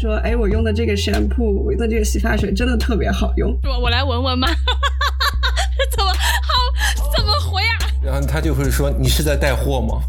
[0.00, 3.54] 说，哎，我用的这个 shampoo，我用的这个洗发水真的特别好用。
[3.64, 4.48] 我我来闻闻吗？
[5.94, 7.12] 怎么好？
[7.14, 7.76] 怎么回啊？
[8.02, 10.00] 然后他就会说，你是在带货吗？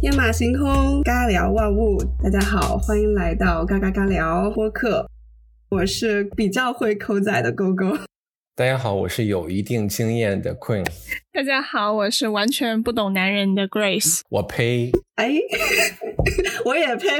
[0.00, 2.00] 天马行空，尬聊万物。
[2.22, 5.10] 大家好，欢迎来到嘎嘎嘎聊播客。
[5.68, 7.86] 我是比较会抠仔的勾勾。
[8.56, 10.86] 大家好，我是有一定经验的 Queen。
[11.32, 14.20] 大家好，我是完全不懂男人的 Grace。
[14.30, 14.92] 我呸！
[15.16, 15.28] 哎，
[16.64, 17.08] 我也呸！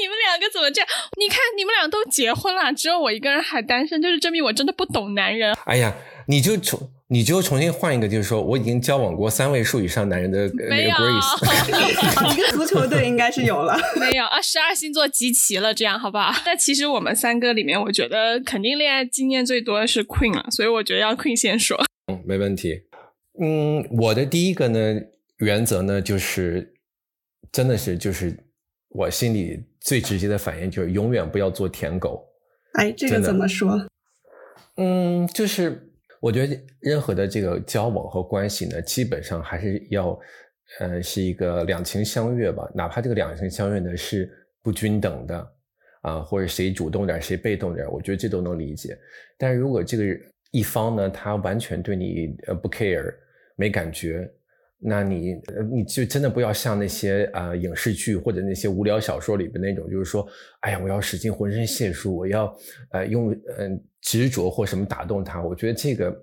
[0.00, 0.88] 你们两个怎么这样？
[1.16, 5.56] 你看，你们俩都结婚了，只有我一个人还单身，就是证明我真的不懂男人。
[5.66, 5.94] 哎呀，
[6.26, 12.34] 你就重，你就重新换一个，就是说我已经交往过三位数以上男人的那个 Grace。
[12.34, 14.42] 一个足球队应该是有了， 没有啊？
[14.42, 16.32] 十二星座集齐了，这样好不好？
[16.44, 21.80] 但其实我们三个里面，我觉得肯定恋爱经验最多的是 Queen 了，所以我觉得要 Queen 先说。
[22.10, 22.82] 嗯，没问题。
[23.40, 25.00] 嗯，我的第一个呢
[25.38, 26.74] 原则呢，就是
[27.52, 28.36] 真的是就是
[28.88, 32.24] 我心里最直接的反应就是永远不要做舔狗。
[32.72, 33.86] 哎，这个怎么说？
[34.76, 40.18] 嗯，就是我觉得任何的这个交往和关系呢，基本上还是要
[40.80, 44.30] 呃是一个两情相悦吧，哪怕这个两情相悦呢是
[44.62, 45.52] 不均等的
[46.02, 48.98] 啊，或者谁主动点谁被动点，我觉得这都能理解。
[49.38, 50.04] 但是如果这个
[50.50, 53.14] 一方呢，他完全对你呃不 care，
[53.56, 54.28] 没感觉，
[54.78, 55.34] 那你
[55.72, 60.26] 你就真的不要像那些啊影视剧或者那些无聊小说里边那种，就是说，
[60.60, 62.54] 哎呀，我要使尽浑身解数，我要
[62.90, 65.42] 呃用嗯执着或什么打动他。
[65.42, 66.14] 我觉得这个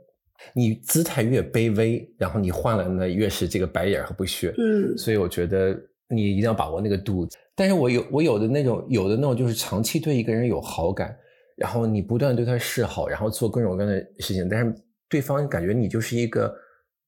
[0.54, 4.54] 你姿态越卑微，然后你换了呢越是这个白眼和不屑。
[4.58, 5.76] 嗯，所以我觉得
[6.10, 7.28] 你一定要把握那个度。
[7.56, 11.16] 但是我有我有的那种有的那种就是长期对一个人有好感。
[11.56, 14.74] 然后你不断对他示好，然后做各种各样的事情，但是
[15.08, 16.52] 对方感觉你就是一个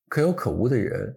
[0.07, 1.11] 可有可无的人，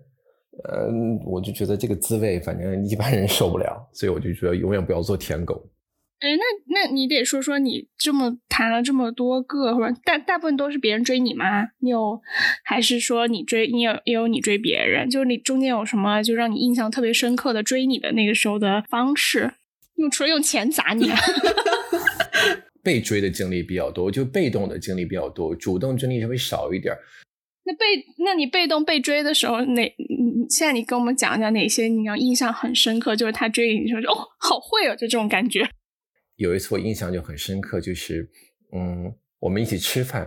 [0.65, 0.89] 呃，
[1.25, 5.69] 我就觉得这个滋味，反正一般人受不了，所以我就觉得永远不要做舔狗。
[6.21, 6.43] 哎，那
[6.75, 11.69] 那你得说说你这么谈了这么多个，或者大大部分都是别人追你吗？
[11.79, 12.21] 你有
[12.65, 15.09] 还是说你追你有也有你追别人？
[15.09, 19.53] 就是你中间有什么就让你印象特别深刻的追你的那个时候的方式？
[19.95, 21.09] 用除了用钱砸你？
[22.83, 26.93] 被追的经历比较多，就被动的经历比较多，主动经历稍微少一点。
[27.69, 27.85] 那被
[28.25, 29.83] 那你被动被追的时候，哪
[30.49, 33.15] 现在你跟我们讲讲哪些你要印象很深刻？
[33.15, 35.69] 就是他追你，说哦，好会哦，就这种感觉。
[36.37, 38.27] 有一次我印象就很深刻，就是
[38.73, 40.27] 嗯，我们一起吃饭，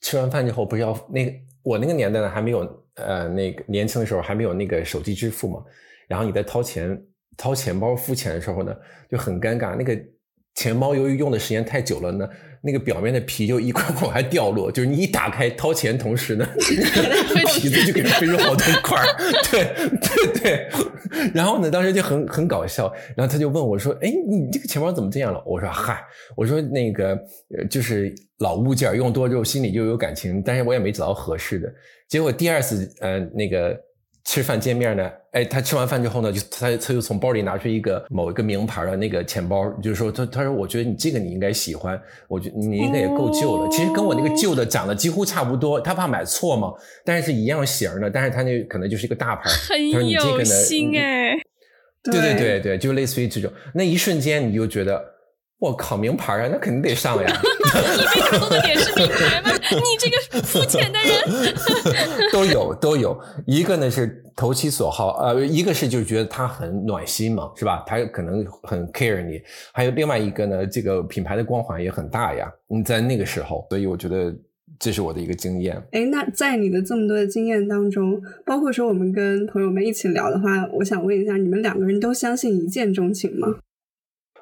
[0.00, 1.32] 吃完饭之后不是要那个
[1.64, 2.60] 我那个年代呢还没有
[2.94, 5.64] 呃那个年轻的时候还没有那个手机支付嘛，
[6.06, 6.96] 然后你在掏钱
[7.36, 8.72] 掏钱包付钱的时候呢
[9.10, 10.00] 就很尴尬那个。
[10.56, 12.28] 钱包由于用的时间太久了呢，
[12.62, 16.46] 那个表面的皮就一块块往下掉落，就是你一打开掏钱同时呢
[17.54, 19.06] 皮子就给飞出好多块儿，
[19.50, 19.64] 对
[20.00, 20.68] 对对。
[21.32, 26.02] 然后呢，当时就很很搞笑，然后他就问我说：“哎，你这个钱包怎么这样了？”我说：“嗨，
[26.36, 27.18] 我说那个
[27.70, 31.72] 就是老物件用多之后心里就有感情，但是我也没找到合适的。
[32.08, 33.78] 结果第二次呃那个。”
[34.26, 46.72] 吃饭见面呢，哎，他吃完饭之后呢，就他他又从包里拿出一个某一个名牌的那个钱包，就是说他他说我觉得你这个你应该喜欢，我觉你应该也够旧了，其实跟我那个旧的长得几乎差不多，他怕买错嘛，
[47.04, 51.36] 但是是一样型的，但是他那可能就是一个大牌， 很有心哎，
[52.02, 52.60] 对对对。
[52.60, 55.15] 对，就类似于这种，那一瞬间你就觉得。
[55.58, 57.26] 我靠，名牌啊，那肯定得上呀！
[57.96, 59.50] 你被打动的点是名牌吗？
[59.72, 61.54] 你这个肤浅的人，
[62.30, 63.18] 都有都有。
[63.46, 67.82] 一个呢是投其所好，呃，一个是就觉得他很暖心嘛，是吧？
[67.86, 69.40] 他可能很 care 你。
[69.72, 72.52] 还有另外一个呢，这个品牌的光环也很大呀。
[72.68, 74.32] 你在那个时候，所以我觉得
[74.78, 75.82] 这是我的一个经验。
[75.92, 83.56] 哎，那在你的这么多的经验当中，包括说我们跟朋友们一起聊的话，我想问一下，你们两个人都相信一见钟情吗？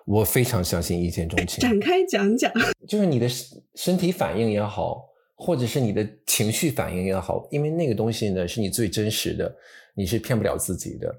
[0.07, 1.61] 我非常相信一见钟情。
[1.61, 2.53] 展开讲讲，
[2.87, 3.27] 就是你的
[3.75, 5.03] 身体反应也好，
[5.35, 9.55] 或者是你的情绪反应也好，因为那个东西呢是你最真实的，
[9.95, 11.15] 你是骗不了自己的。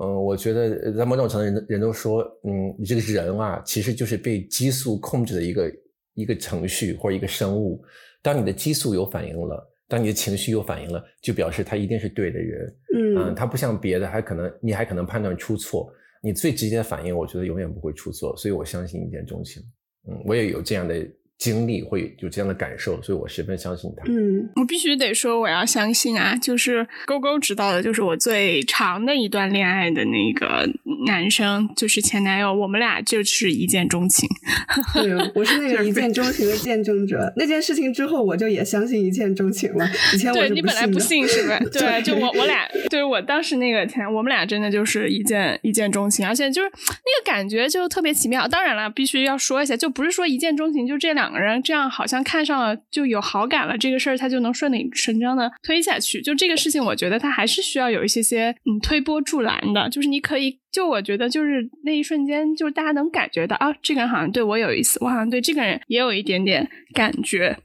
[0.00, 5.72] 嗯，我觉得在某种程度，人人都说，嗯，你这个人啊，其实就是被激素控制的一个
[6.14, 7.80] 一个程序或者一个生物。
[8.20, 12.76] 当你的激素有反应了，当你的情绪有反应了，就表示他一定是对的人。
[13.16, 15.88] 嗯，他不像别的，还可能你还可能判断出错。
[16.24, 19.62] 你最直接的反应，我觉得永远不会出错，所以我相信一见钟情。
[20.08, 21.06] 嗯，我也有这样的
[21.38, 24.04] 经历，会有这样的感受，所以我十分相信他。
[24.06, 26.34] 嗯，我必须得说，我要相信啊！
[26.36, 30.66] 就是勾勾知道的，就是我最长的一段恋爱的那个
[31.06, 34.28] 男生，就是前男友，我们俩就是一见钟情。
[34.94, 37.32] 对，我是那个一见钟情的见证者。
[37.36, 39.86] 那件事情之后，我就也相信一见钟情了。
[40.14, 41.58] 以前我对你本来不信是吧？
[41.72, 48.48] 对，就我我俩，对我当时那个前，我们俩真的就是一见一见钟情，而且就是那个感觉就特别奇妙。
[48.48, 56.20] 当然了，必须要说一下，就不是说一见钟情，就这两两个人这样好像看上了就有好感了，这个事儿他就能顺理成章的推下去。
[56.20, 60.58] 就这个事情，我觉得他还是需要有一些些嗯推波助澜的，就是你可以。
[60.74, 67.56] 就我觉得，就是那一瞬间，就是大家能感觉到啊，这个人好像对我有意思，我好像对这个人也有一点点感觉。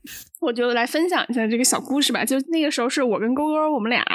[0.41, 2.23] 我就来分享一下这个小故事吧。
[2.23, 4.05] 就那个时候是我跟勾勾，我们俩，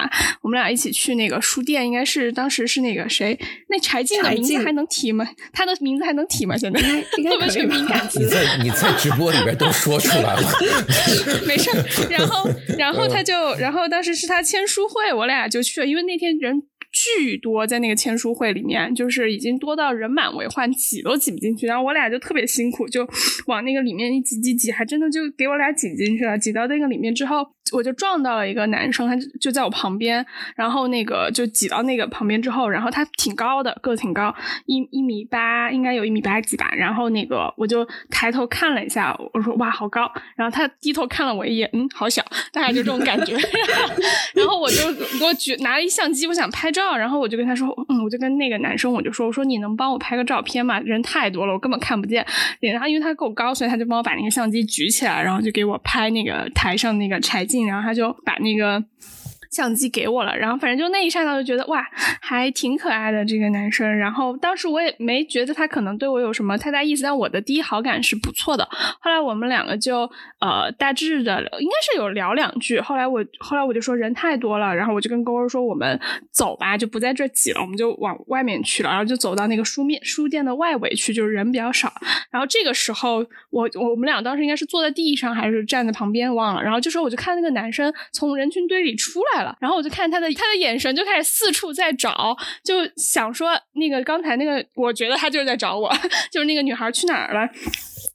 [0.41, 3.38] 我们俩一起去那个书店，应该是当时是那个谁，
[3.69, 5.26] 那柴静的名字还能提吗？
[5.52, 6.56] 他的名字还能提吗？
[6.56, 8.20] 现在会不会是敏感词？
[8.20, 10.49] 你在你在直播里边都说出来了，
[11.46, 11.70] 没事。
[12.08, 12.49] 然后，
[12.79, 16.62] 然后他就，然后当时是他签书会，我俩就去了，因为那天人。
[16.94, 21.67] 巨多在那个签书会里面，就是已经多到人满为患，挤都挤不进去。
[21.67, 23.06] 然后我俩就特别辛苦，就
[23.46, 26.38] 往那个里面一挤挤挤，还真的就给我俩挤进去了。
[26.38, 27.54] 挤到那个里面之后。
[27.72, 30.25] 我就撞到了一个男生，他就在我旁边，
[30.55, 34.34] 然后那个就挤到那个旁边之后，然后他挺高的，个子挺高，
[34.66, 36.70] 一一米八，应该有一米八几吧。
[36.76, 40.11] 然后那个我就抬头看了一下，我说哇好高。
[40.37, 42.22] 然后他低头看了我一眼，嗯，好小，
[42.52, 43.34] 大概就这种感觉。
[44.34, 50.78] 然后我就给我举拿了一相机，我想拍照，然后我就跟他说，嗯，我就跟那个男生我就说，我说你能帮我拍个照片吗？
[50.81, 52.25] 人太多了，我根本看不见。
[52.60, 58.85] 然后因为他够高，所以他就帮我把那个相机举起来，然后就给我拍那个台上那个柴然后他就把那个。
[59.55, 61.87] 相机给我了，然后反正就那一刹那就觉得哇，
[62.21, 63.97] 还挺可爱的这个男生。
[63.97, 68.69] 然后当时我也没觉得他可能对我有什么太大意思，但我的第一好感是不错的。
[69.01, 70.11] 后来我们两个就
[70.41, 72.81] 呃大致的应该是有聊两句。
[72.81, 75.99] 后来我后来我就说人太多了，然后我就跟勾勾说我们
[76.33, 78.91] 走吧，就不在这挤了，我们就往外面去了。
[78.91, 81.93] 然后就走到那个书面书店的外围去，就是人比较少。
[82.31, 86.62] 然后这个时候我我们俩当时应该是坐在地上还是站在旁边忘了。
[86.62, 89.44] 然后这时候我就看那个男生从人群堆里出来了。
[89.61, 95.91] 然后我就看他的他的眼神就开始四处在找，就想说那个刚才那个，我觉得他就是在找我，
[96.31, 97.49] 就是那个女孩去哪儿了，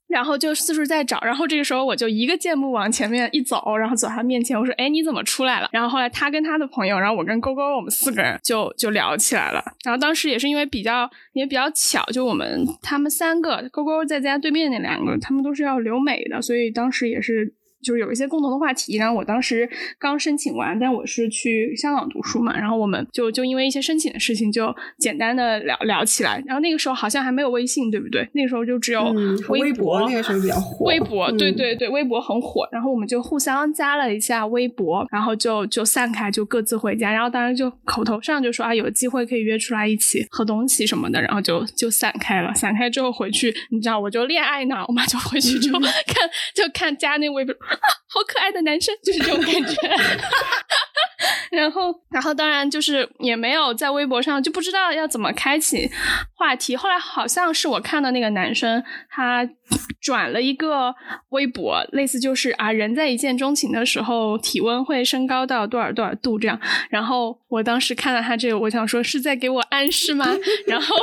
[0.08, 1.20] 然后就四处在找。
[1.22, 9.64] 然后这个时候我就一个箭步往前面一走，然后走他面前，我说：“哎，你怎么出来了？”然后后来他跟他的朋友，然后我跟勾勾，我们四个人就就聊起来了。
[9.84, 17.54] 然后当时也是因为比较也比较巧，就我们他们三个，勾勾在家对面那两个，他们都是要留美的，所以当时也是。
[17.82, 26.42] 就是有一些共同的话题，然后我当时刚申请完，但我是去香港读书嘛，然后我们就就因为一些申请的事情，就简单的聊聊起来。
[26.46, 28.28] 然后那个时候好像还没有微信，对不对？
[28.34, 29.04] 那个时候就只有
[29.50, 30.86] 微博，那个时候比较火。
[30.86, 32.68] 微博，对对对，微博很火。
[32.72, 37.12] 然后我们就互相加了一下微博，然后就就散开，就各自回家。
[37.12, 41.22] 然后当然就口头上就说啊，有机会可以约出来一起喝东西什么的。
[41.22, 42.54] 然后就就散开了。
[42.54, 47.56] 散开之后回去，你知道我就恋爱脑嘛，就回去就 看就看加那微博。
[48.08, 49.76] 好可爱的男生，就是这种感觉。
[51.52, 55.90] 然后，然后当然就是也没有在微博上就不知道要怎么开启
[56.36, 56.76] 话题。
[56.76, 59.48] 后来好像是我看到那个男生他
[60.02, 60.96] 转了一个
[61.30, 66.60] 微博，类似就是啊，人在一见钟情的时候体温会升高到多少多少度这样。
[66.90, 70.26] 然后我当时看到他这个，我想说是在给我暗示吗？
[70.66, 70.96] 然后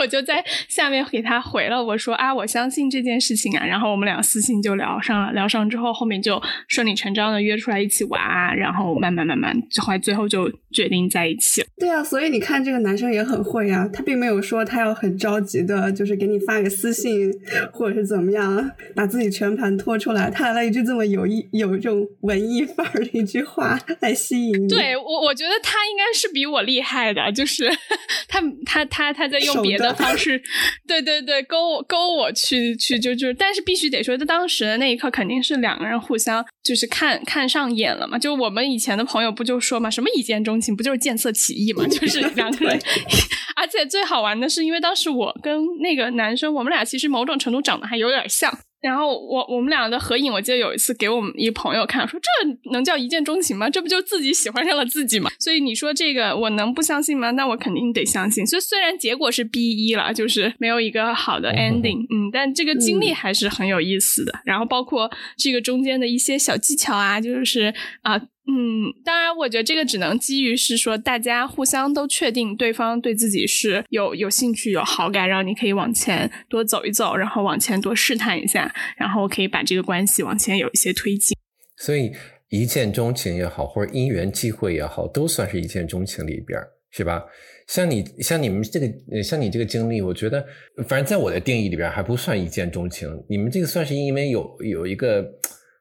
[0.00, 3.64] 我就在下面给他回了，我说啊，我相信这件事情啊。
[3.64, 9.54] 然后我们俩私信就聊上了，聊上之后后面就顺理成章的约出来一起玩啊，然后慢慢慢慢。
[9.80, 11.66] 后来最后就决定在一起了。
[11.78, 17.32] 对啊，所以你看这个男生也很会啊，他并没有说他要很着急的，就是给你发个私信
[17.72, 24.68] 或者是怎么样，把自己全盘托出来，他来了一句这么有意有这种文艺范儿的一句话来吸引你。
[24.68, 27.68] 对我，我觉得他应该是比我厉害的，就是
[28.28, 30.42] 他他他他在用别的方式，
[30.86, 39.58] 对对对，勾我勾我去去就就，但是必须得说，他当时的那一刻，肯定是两个人互相就是看看上眼了嘛，就我们以前的朋友不就。
[39.58, 41.84] 说嘛，什么一见钟情，不就是见色起意嘛？
[41.88, 42.80] 就是 两个人，
[43.56, 48.56] 而且最好玩的是，因为当时我跟那个男生，我们俩其实某种程度长得还有点像。
[48.80, 53.68] 然后我我们俩的合影，我记得有一次给我们一朋友看，说这能叫一见钟情吗？
[53.68, 55.28] 这不就自己喜欢上了自己吗？
[55.40, 57.32] 所以你说这个我能不相信吗？
[57.32, 58.46] 那我肯定得相信。
[58.46, 64.32] 所以虽然结果是 B 一了，就是没有一个好的 ending，嗯，但这个经历还是很有意思的。
[64.44, 68.22] 然后包括这个中间的一些小技巧啊，就是啊。
[68.50, 81.36] 嗯，当然，我觉得这个只能基于是说大家互相都确定对方对自己是有有兴趣、有好感，然后你可以往前多走一走，然后往前多试探一下，然后可以把这个关系往前有一些推进。
[81.76, 82.10] 所以
[82.48, 86.58] 一见钟情也好，或者因缘际会也好，都算是一见钟情里边，
[86.90, 87.22] 是吧？
[87.66, 90.42] 像你像你们这个像你这个经历，我觉得
[90.88, 93.06] 反正在我的定义里边还不算一见钟情。
[93.28, 95.22] 你们这个算是因为有有一个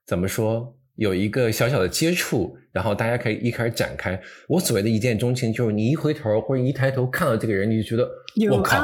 [0.06, 0.77] 怎么说？
[0.98, 4.20] 有一个小小的接触，然后大家可以一开始展开。
[4.48, 8.10] 我所谓的一见钟情，就是你一回头或者一抬头看到这个人，你就觉得
[8.52, 8.84] 我靠，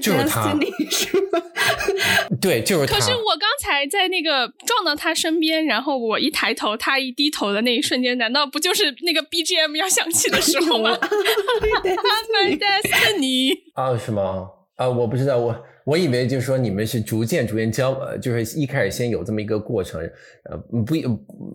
[0.00, 0.56] 就是他，
[0.90, 1.40] 是吗？
[2.40, 2.94] 对，就是他。
[2.94, 10.98] 可是我刚才在那个撞到他身边，然后我一抬头，他一低头的那一瞬间，难道不就是那个 BGM 要响起的时候吗？
[12.32, 14.48] My destiny 啊，是吗？
[14.82, 15.64] 啊，我不知道我。
[15.84, 20.00] 我以为就是说你们是逐渐逐渐交，呃，就是一开始先有这么一个过程，
[20.44, 20.94] 呃，不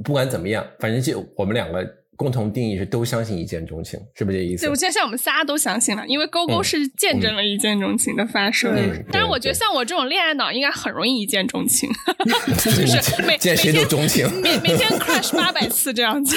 [0.03, 1.87] 不管怎么样，反正就我们两个。
[2.17, 4.65] 共同定义是都相信一见钟情，是不是这意思？
[4.65, 8.75] 对，我觉得像我们仨都相信了，因为勾勾是见证了一见钟情的发生。
[9.11, 11.87] 但是我觉得像我这种恋爱脑，应该很容易一见钟情，
[12.57, 12.71] 就
[13.01, 16.35] 是每见谁都钟情，每每天 crush 八百次这样子。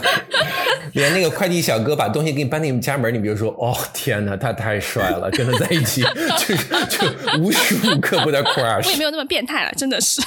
[0.92, 8.84] 连那个快递小哥把东西给你搬进家门，你比如说，哦天哪，他太帅了， 跟他在一起就是就无时无刻不在 crush。
[8.84, 10.20] 我也没有那么变态了，真的是。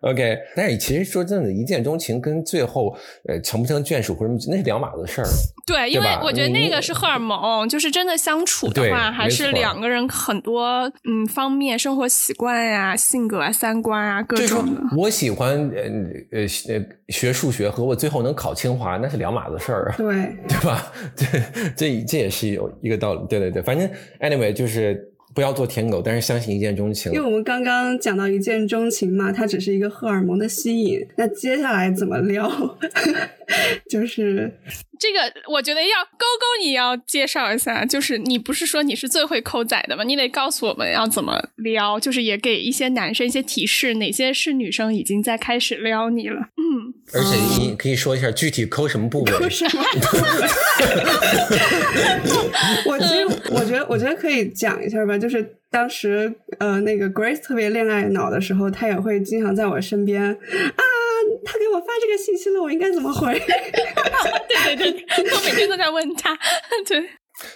[0.00, 2.96] OK，但是其实说真的，一见钟情跟最后
[3.28, 5.26] 呃成不成眷属或者那是两码子事儿。
[5.66, 14.80] 对，因为我觉得那个是荷尔蒙，就是真的相处的话，还是两个人很多嗯方面，生活习惯呀、性格啊、三观啊各种的。
[14.96, 15.82] 我喜欢呃
[16.30, 19.96] 呃呃学数学和我最后能考清华，那是两码子事儿啊。
[19.96, 20.06] 对，
[20.48, 20.92] 对吧？
[21.16, 21.26] 这
[21.76, 23.20] 这这也是有一个道理。
[23.28, 23.88] 对对对，反正
[24.20, 25.12] anyway 就是。
[25.38, 27.12] 不要做舔狗，但是相信一见钟情。
[27.12, 31.06] 因为我们刚刚讲到一见钟情嘛，它只是一个荷尔蒙的吸引。
[31.14, 32.50] 那接下来怎么撩？
[33.88, 34.52] 就是
[34.98, 37.84] 这个，我觉得要勾勾，你要介绍一下。
[37.84, 40.04] 就是你不是说你是最会抠仔的吗？
[40.04, 46.40] 你得告诉我们要怎么撩，就是也给一些男生一些提示，哪些是女生已经在开始撩你了。
[46.56, 49.32] 嗯，而且你可以说一下具体抠什么部位。
[49.32, 49.82] 抠什么？
[52.86, 55.16] 我其实我觉得，我觉得可以讲一下吧。
[55.16, 60.36] 就是当时呃，那个 Grace 特别恋爱脑的时候，他也会经常在我身边啊。
[61.44, 63.38] 他给我发这个信息了，我应该怎么回？
[64.64, 65.04] 对 对对，
[65.34, 66.36] 我每天都在问他。
[66.86, 67.04] 对，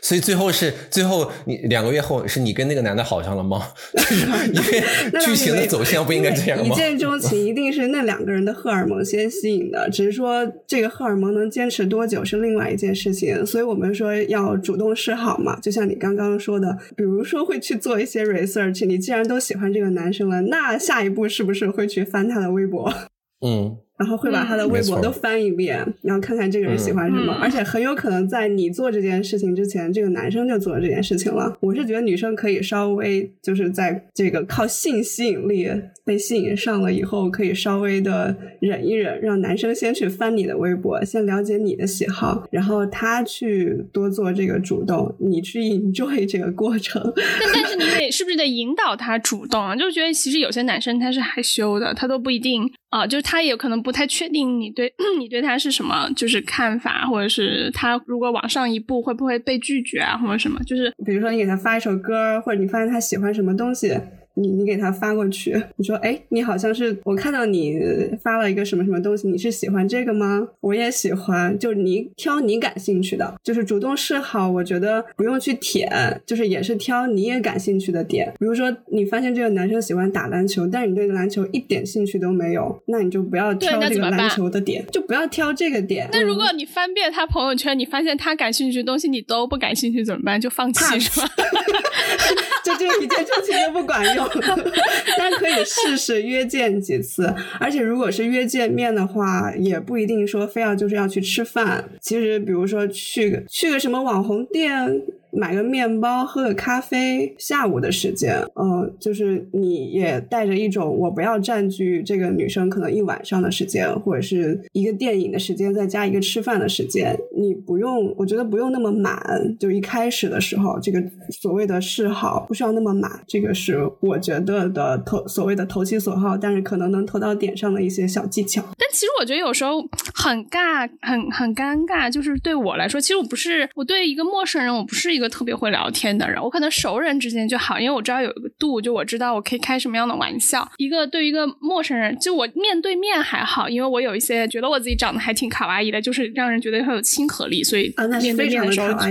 [0.00, 3.68] 所以最后是最后你两个月后是你跟那个男的好上了吗？
[4.52, 6.64] 因为剧情的走向不应该这样吗？
[6.64, 13.44] 一见钟情一定是那两个人的荷尔蒙先吸引的，只是说这个荷尔蒙能坚持多久是另外一件事情。
[13.44, 18.86] 所以我们说要主动示好嘛，就像你刚刚说的，比如说会去做一些 research。
[18.86, 22.92] 你既然都喜欢这个男生了，那下一步是不是会去翻他的微博？
[23.42, 31.56] 嗯，然后会把他的微博都翻一遍，然后看看这个人喜欢什么，而且很有可能在你做这件事情之前，这个男生就做了这件事情了。
[31.60, 35.68] 我是觉得女生可以稍微就是在这个靠性吸引力
[36.04, 47.00] 被吸引上了以后，可以稍微的忍一忍，让男生先去翻你的微博，先了解你的喜好，然后他去多做这个主动，你去 enjoy 这个过程。
[47.16, 49.74] 但但是你得是不是得引导他主动啊？
[49.74, 52.70] 就是觉得其实有些男生他是害羞的，他都不一定。
[52.92, 60.60] 啊，就是他也可能不太确定你对 你对他是什么就是看法，或者是他如果往上一步会不会被拒绝啊，或者什么？
[60.64, 63.98] 就是比如说你给他发一首歌，或者你发现他喜欢什么东西。
[64.34, 67.78] 你你给他发过去，你说哎，你好像是我看到你
[68.22, 70.48] 发了一个什么什么东西，你是喜欢这个吗？
[70.60, 74.50] 我也喜欢，就是你挑你感兴趣的，就是主动示好。
[74.50, 78.32] 我觉得不用去舔，就是也是挑你也感兴趣的点。
[78.38, 86.08] 比如说你发现这个男生喜欢打篮球，但是你对篮球一点兴趣都没有，那你就不要挑这个篮球的点，就不要挑这个点。
[86.12, 90.40] 那如果你翻遍他朋友圈，你发现他感兴趣的东西你都不感兴趣怎么办？
[90.40, 91.28] 就放弃是吧？
[92.64, 94.21] 就这一见钟情都不管用。
[95.18, 101.88] 但可以试试约见几次，而且如果是约见面的话，也不一定说非要就是要去吃饭。
[102.00, 105.02] 其实，比如说去个去个什么网红店。
[105.32, 128.62] 买个面包，喝个咖啡，下午的时间，嗯，就是你也带着一种我不要占据这个女生可能一晚上的时间，或者是一个电影的时间，再加一个吃饭的时间，你不用，我觉得不用那么满，就一开始的时候，这个所谓的示好不需要那么满，这个是我觉得的投所谓的投其所好，但是可能能投到点上的一些小技巧。
[128.78, 129.80] 但其实我觉得有时候
[130.14, 140.70] 很尬，很很尴尬，就是对我来说，其实我不是我对一个陌生人，我不是一个特别会聊天的人，我可能熟人之间就好，因为我知道有一个度，就我知道我可以开什么样的玩笑。
[140.78, 148.92] 一个对于一个陌生人，就我面对面还好，因为我有一些觉得我自己长得还挺卡哇伊的，就是让人觉得很有亲和力，所以面对面的时候。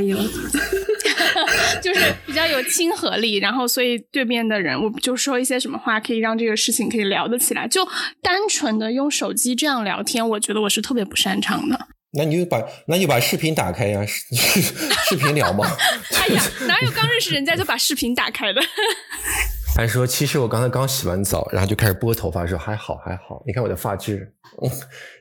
[1.81, 7.67] 就是比较有亲和力，然后所以对面的人，我就说一些什么话，可以让这个事情可以聊得起来。
[7.67, 7.87] 就
[8.21, 11.87] 单纯的用手机这样聊天，我觉得我是特别不擅长的。
[12.13, 14.35] 那你就把那你就把视频打开呀，视
[15.09, 15.65] 视频聊嘛。
[16.19, 18.61] 哎呀，哪有刚认识人家就把视频打开的？
[19.73, 24.29] 还说其实我刚才刚洗完澡，然后就开始拨头发，说还好还好，你看我的发质，
[24.61, 24.69] 嗯，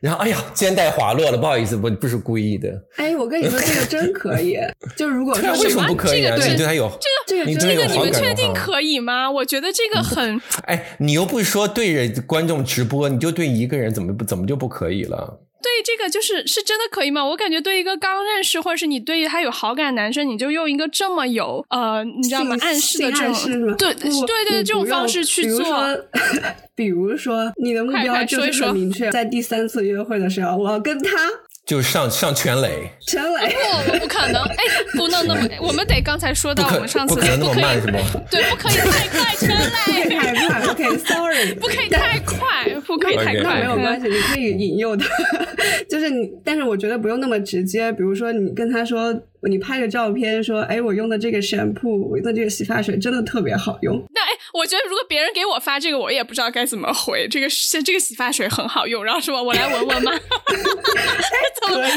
[0.02, 2.68] 然后哎呀肩带滑落了，不好意思，不不是故意的。
[2.96, 4.58] 哎，我跟你说，这个真可以。
[4.96, 6.36] 就如果说为什么不可以啊？
[6.36, 6.90] 这个你对他有
[7.26, 9.30] 这个真你对他有这个你们确定可以吗？
[9.30, 15.40] 我觉得这个很，哎，你又不是说对着观众直播，你就对一个人怎么不怎么就不可以了？
[15.62, 17.24] 对这个就是是真的可以吗？
[17.24, 22.56] 我感觉对一个刚认识或者是你对他有好感的男生，你就用一个这么有呃，你知道吗？
[22.60, 25.66] 暗示的这种，对对对对，这种方式去比如做。
[25.66, 26.04] 说
[26.74, 31.28] 比如说，你的目快标就是快说明确，在第三次约会的时候，我要跟他
[31.70, 33.54] 就上上全垒，全垒。
[33.86, 34.42] 不，不可能！
[34.42, 34.56] 哎，
[34.96, 45.06] 不能那么， 我们得刚才说到，我们上次不可能那么以慢是吗对，不可以太快，全 不可以垒，太快，OK，Sorry，不可以太快，不可以太快，没有关系，你可以引诱他，
[45.88, 47.92] 就是你，但是我觉得不用那么直接。
[47.92, 49.14] 比如说，你跟他说，
[49.48, 53.96] 你拍个照片，说，哎，我用的这个 shampoo，我用的这个洗发水真的特别好用。
[54.14, 57.26] 那哎，我觉得如果别人给我发这个，我也不知道该怎么回。
[57.28, 60.12] 这个是这个洗发水很好用，然后说我来闻闻吗？
[61.62, 61.94] 怎么好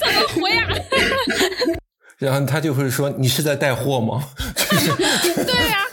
[0.00, 0.68] 怎么回啊？
[2.24, 4.22] 然后他就会说你是在带货吗？
[5.46, 5.86] 对呀、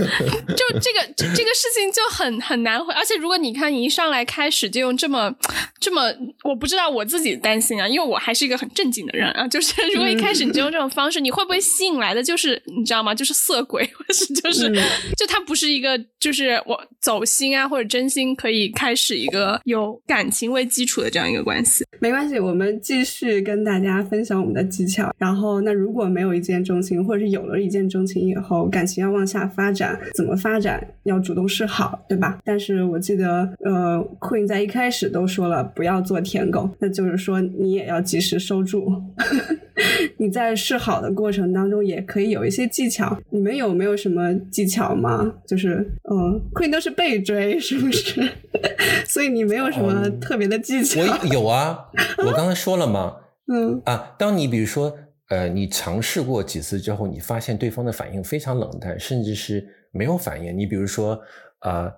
[0.47, 5.33] 就这个这这个事情就很很难回，而且如果你看你一上来开始就用这么
[5.79, 6.01] 这么，
[6.43, 13.13] 我不知道我自己担心啊，因为我还是一个很正经的人啊，就是 如果一开始你就用这种方式，你会不会吸引来的就是你知道吗？
[13.13, 14.81] 就是色鬼，或者是就是、嗯
[15.17, 21.85] 就他不是一个就是我走心啊或者真心可以开始一个有感情为基础的这样一个关系。
[21.99, 25.13] 没关系，我们继续跟大家分享我们的技巧。
[25.17, 30.85] 然后，那如果没有一见钟情，或者是有了一见钟情以后，感情要往下发展，怎么发展？
[31.03, 32.39] 要主动示好，对吧？
[32.43, 38.91] 但是我记得，呃，Queen 在一开始都说了不要做舔狗，那就是说你也要及时收住。
[40.17, 43.17] 你在示好的过程当中，也可以有一些技巧。
[43.31, 45.33] 你们有没有什么技巧吗？
[45.47, 45.77] 就是，
[46.11, 48.21] 嗯、q u e e n 都是被追，是不是？
[49.07, 51.01] 所以你没有什么嗯特别的技巧。
[51.01, 51.85] 我有啊，
[52.19, 53.15] 我刚才说了嘛，
[53.51, 54.95] 嗯啊，当你比如说，
[55.31, 60.57] 呃，你尝试过几次之后，你发现对方的反应非常冷淡，甚至是没有反应。
[60.57, 61.17] 你比如说，
[61.61, 61.89] 呃，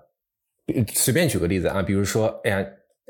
[0.92, 2.64] 随便举个例子啊，比如说，哎呀，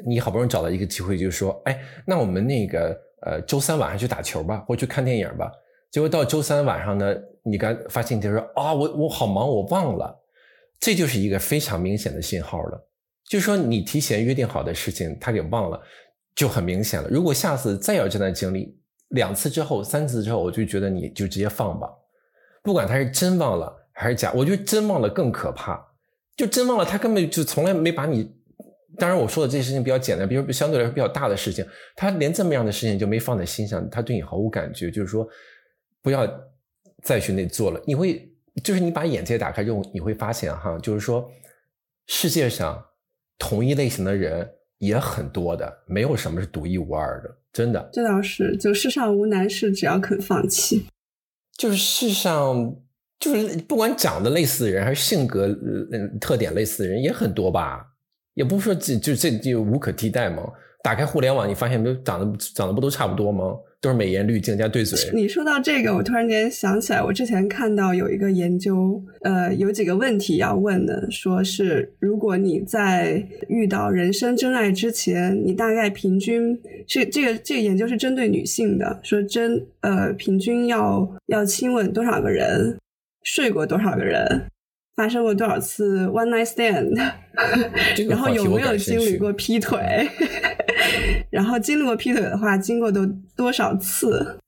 [0.07, 5.53] 你好不容易找到一个机会，就说，哎，那我们那个呃周三晚上去打球吧，或去看电影吧。
[5.91, 10.19] 结果到周三晚上呢，你刚发信息说啊，我我好忙，我忘了，
[10.81, 12.89] 这就是一个非常明显的信号了。
[13.29, 15.79] 就是说你提前约定好的事情，他给忘了，
[16.35, 17.11] 就很明显了。
[17.11, 18.75] 如果下次再有这段经历，
[19.15, 21.89] 两次之后、三次之后，我就觉得你就直接放吧，
[22.63, 25.85] 不管他是真忘了还是假，我觉得真忘了更可怕。
[26.37, 28.35] 就真忘了，他根本就从来没把你。
[28.97, 31.65] 当然，我说的这些事情比较简单，比如相对来说比较大的事情，
[31.97, 34.91] 他连这么样的事情就没放在心上，他对你毫无感觉。
[34.91, 35.29] 就是说，
[36.03, 36.29] 不要
[37.03, 37.81] 再去那做了。
[37.87, 38.29] 你会，
[38.63, 41.29] 就是你把眼界打开之后，你会发现哈，就是说，
[42.07, 42.85] 世界上
[43.39, 44.49] 同一类型的人
[44.85, 47.89] 也很多的，没有什么是独一无二的，真的。
[47.93, 50.87] 这倒是，就世上无难事，只要肯放弃。
[51.57, 52.77] 就是世上，
[53.21, 55.47] 就是不管长得类似的人，还是性格
[55.93, 57.87] 呃特点类似的人，也很多吧。
[58.35, 60.43] 也不是说这就这就无可替代吗？
[60.83, 63.57] 打开互联网，你发现都长得长得不都差不多吗？
[63.85, 64.99] 都是美颜滤镜加对嘴。
[65.13, 82.79] 你说到这个，我突然间想起来，我之前看到有一个研究，呃，有几个问题要问的，说是如果你在遇到人生真爱之前，你大概平均是这个这个研究是针对女性的，说真呃平均要要亲吻多少个人，
[83.23, 84.47] 睡过多少个人。
[84.97, 86.97] 发生过多少次 one night stand？
[88.09, 90.09] 然后有没有经历过劈腿？
[91.31, 94.39] 然后经历过劈腿的话，经过都多少次？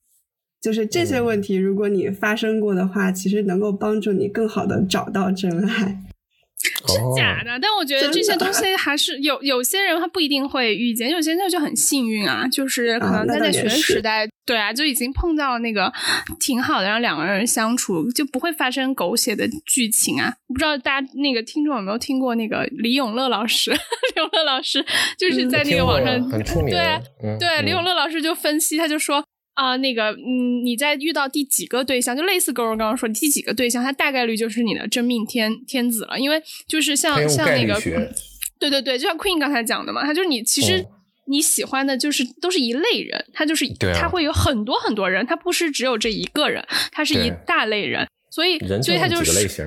[0.61, 6.06] 就是这些问题，如果你发生过的话，其实能够帮助你更好的找到真爱。
[6.87, 7.59] 真假的？
[7.61, 15.93] 但我觉得这些东西还是有有些人他不一定会遇见，有些人就很幸运啊，就是可能他在学生时代，对啊，就已经碰到那个
[16.41, 20.33] 挺好的，然后两个人相处就不会发生狗血的剧情啊。
[20.49, 23.71] 不知道大家那个听众有没有听过那个李永乐老师？
[24.17, 24.85] 李永乐老师
[25.19, 29.23] 就是在那个网上很出名，对对，李永乐老师就分析，他就说。
[29.57, 37.81] 啊，那个，嗯，你在遇到第几个对象，就类似高荣刚刚说第几个对象，他大概率就是你的真命天天子了，因为就是像像那个，
[38.59, 40.87] 对对对，就像 Queen 刚才讲的嘛，他就是你其实
[41.27, 49.65] 你喜欢的就是都是一类人，他就是他会有很多很多人，他不是只有这一个人，他是一大类人，所以所以他就是类型。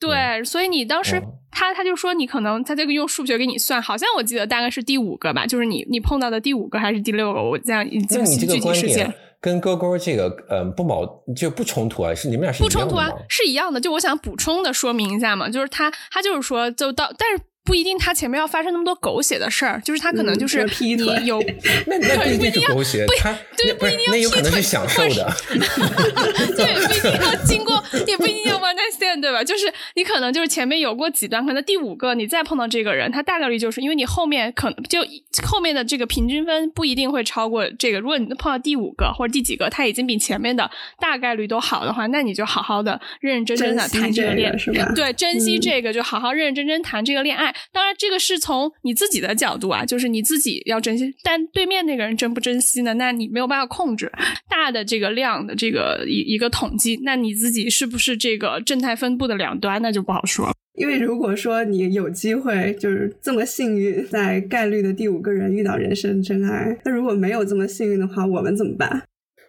[0.00, 9.12] 对，所以你当时他他就说你可能他这个用数学给你算，好像我记得大概是第五个吧，就是你你碰到的第五个还是第六个，我这样记不清具体事件。
[9.40, 13.80] 跟勾勾这个嗯不矛就不冲突啊，是你们俩是不冲突啊，是一样的。
[13.80, 17.44] 就我想补充的说明一下嘛，就是他他就是说就到，但是。
[17.64, 21.40] 不一定，他前面要发生那么多狗血的事儿，就是他可能就是你有
[21.86, 25.32] 那那不一定是狗血，他对不一定要那有可能是享受的，
[26.56, 29.44] 对，不一定要经过，也不一定要 one night stand，对吧？
[29.44, 35.00] 就是你可能就是前面有过几段，可能第五个你再碰到这个人，他大概率就是因为你后面可能就
[35.46, 38.00] 后面的这个平均分不一定会超过这个。
[38.00, 40.68] 如果你碰到第五个或者第几个，他已经比前面的
[40.98, 47.49] 大概率都好的话，那你就好好的认认真真的谈这个恋爱，对，珍惜这个就好好认认真真谈这个恋爱。
[47.72, 52.94] 当然，这个是从你自己的角度啊，就是你自己要珍惜，但对面那个人珍不珍惜呢？
[52.94, 54.10] 那你没有办法控制
[54.48, 60.50] 大的这个量的这个一一个统计，那你自己是不是这个正态分布的两端，那就不好说。
[60.74, 69.02] 因为如果说你有机会就是这么幸运，在概率的第五个人遇到人生真爱，那如果没有这么幸运的话，我们怎么办？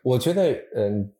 [0.03, 1.11] 我觉得，嗯。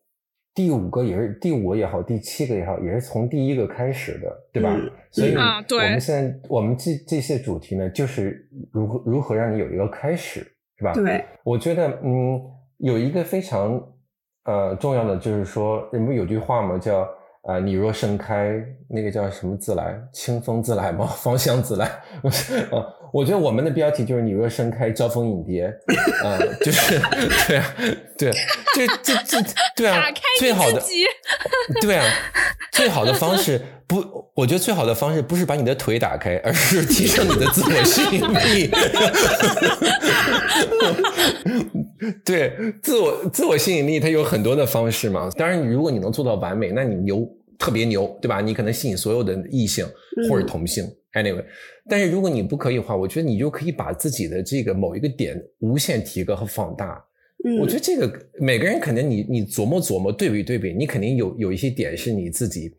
[0.54, 4.76] 第五个也是第五个也好，第七个也好，也是从第一个开始的，对吧？
[5.10, 10.40] 所以，我们现在我们这这些主题呢，就是如何如何让你有一个开始，
[10.76, 10.92] 是吧？
[10.92, 12.40] 对，我觉得，嗯，
[12.78, 13.82] 有一个非常
[14.44, 16.78] 呃重要的，就是说，人不有句话嘛？
[16.78, 17.08] 叫
[17.44, 19.98] 啊，你若盛开，那个叫什么自来？
[20.12, 21.06] 清风自来吗？
[21.16, 21.86] 芳香自来？
[21.86, 22.86] 啊。
[23.12, 25.66] 我觉得我们的标题就是“你若盛开，招蜂引蝶”，
[26.24, 26.98] 啊，就是
[27.46, 27.74] 对啊，
[28.16, 28.32] 对，
[28.74, 30.02] 这这这，对啊，
[30.38, 30.82] 最好的，
[31.80, 32.04] 对啊，
[32.72, 34.02] 最好的方式不，
[34.34, 38.70] 我觉得最好的方式不是把你的腿打开，而是提升你的自我吸引力。
[42.24, 45.28] 对，自我自我吸引力它有很多的方式嘛。
[45.36, 47.28] 当然，如果你能做到完美，那你牛
[47.62, 48.40] 特别牛，对吧？
[48.40, 49.86] 你可能吸引所有的异性
[50.28, 50.84] 或者同性。
[51.12, 51.44] Anyway，
[51.88, 57.00] 但是如果你不可以的话，我觉得你就可以把自己的这个某一个点无限提高和放大。
[57.44, 62.74] 嗯，我觉得这个每个人肯定你你琢磨琢磨对比对比，你肯定有有一些点是你自己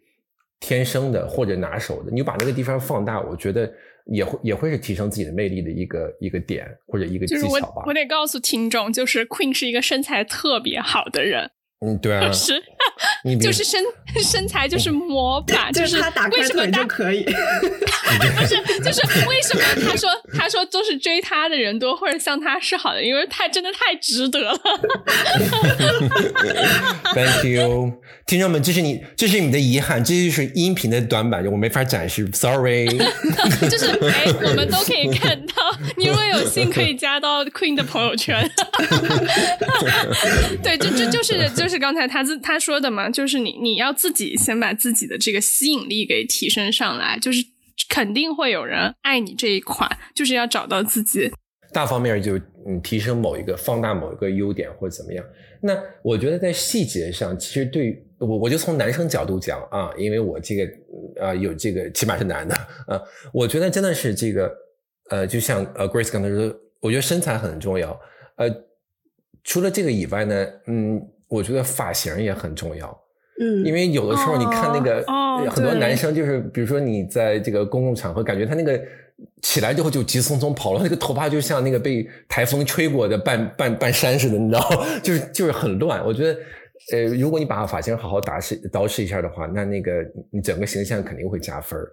[0.60, 3.72] 天生的或者拿手的，你就把那个地方放大，我觉得
[4.08, 7.84] 也会也会是提升自己的魅力的一个一个点或者一个技巧吧。
[7.86, 11.52] 我得告诉听众，就是 Queen 是一个身材特别好的人。
[11.84, 12.54] 嗯，对啊， 是，
[13.42, 13.84] 就是身
[14.24, 24.58] 身材就是魔法，就是他打开腿就可以，不是，就是为什么他说他说都是追他的人多或者向他示好的，因为他真的太值得了。
[27.14, 27.92] Thank you，
[28.26, 32.88] 听众们，这是你这是你的遗憾，这就是音频的短板，我没法展示，Sorry。
[33.70, 38.50] 就是哎，我们都可以看到，你如果有幸可以加到 Queen 的朋友圈。
[40.64, 41.73] 对，就就就是就是。
[41.74, 47.44] 是刚才他自他说的嘛，就是你你要自己先把自己的这个吸引力给提升上来，就是
[47.90, 51.32] 肯定会有人爱你这一款，就是要找到自己
[51.72, 55.26] 大方面就嗯提升某一个放大某一个优点或者怎么样。
[55.62, 60.70] 那我觉得在细节上，其实对我我就从男生角度讲啊，因为我这个
[61.20, 62.54] 啊有这个起码是男的
[62.86, 63.02] 啊，
[63.34, 64.56] 我觉得真的是这个
[65.10, 68.00] 呃，就像呃 Grace 刚才说，我觉得身材很重要。
[68.36, 68.48] 呃，
[69.44, 71.10] 除了这个以外呢，嗯。
[71.34, 72.88] 我觉得发型也很重要，
[73.40, 75.04] 嗯，因为有的时候你看那个
[75.50, 78.80] 很多男生，就是比如说你在这个公共场合，感觉他那个
[79.42, 84.62] 起来之后就急匆匆跑了，那个头发就像那个被台风吹过的半半半山似的，你知道，
[85.02, 86.06] 就是就是很乱。
[86.06, 86.40] 我觉得，
[86.92, 89.92] 呃，如果你把发型好好捯饬捯饬一下的话，那那个
[90.32, 91.92] 你整个形象肯定会加分儿。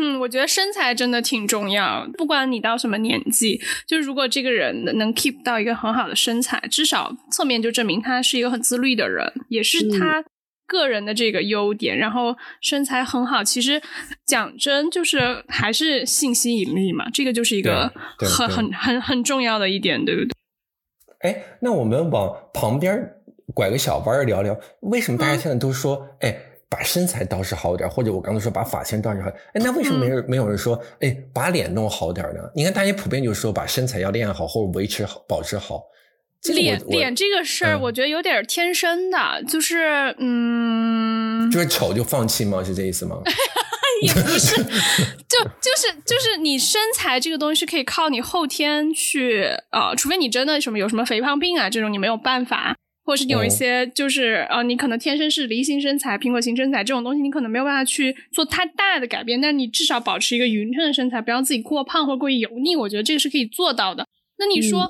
[0.00, 10.24] 嗯，我觉得身材真的挺重要，不管你到什么年纪，就是如果这个人能 keep 到一个很好的身材，至少侧面就证明他是一个很自律的人，也是他
[10.68, 11.98] 个人的这个优点。
[11.98, 13.82] 然后身材很好，其实
[14.24, 20.30] 讲真就是还是性吸引力嘛，这个就是一个很很很很重要的一点，对不对？
[21.28, 22.96] 哎，那我们往旁边
[23.52, 26.44] 拐个小弯聊聊，为什么大家现在都说，哎？
[26.70, 32.40] 把身材捯饬好点，或者我刚才说把发型捯饬好，哎，那为什么没人、没有人说，哎，把脸弄好点呢？
[32.54, 35.84] 你看大家普遍就是说把身材要练好或者维持好、保持好。
[36.54, 42.62] 脸脸这个事儿，我觉得有点天生的，就是嗯，就是丑就放弃吗？
[42.62, 43.16] 是这意思吗？
[44.02, 44.54] 也不是，
[45.26, 52.76] 就就是就是你身材这个东西是可以靠你后天去呃，除非你真的什么有什么肥胖病啊这种，你没有办法。
[53.08, 64.06] 或者是有一些就是呃，你可能天生是梨形身材、苹果型身材这种东西，你可能没有办法去做太大的改变，但你至少保持一个匀称的身材，不要自己过胖或过于油腻，我觉得这个是可以做到的。
[64.38, 64.86] 那你说，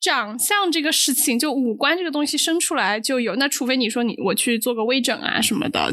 [0.00, 5.92] 长相这个事情，就五官这个东西生出来就有，那除非你说你我去做个微整啊什么的。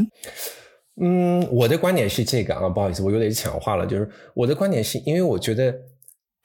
[1.01, 5.73] 嗯，我的观点是这个啊，不好意思，我有点强化了，就是我的观点是因为我觉得。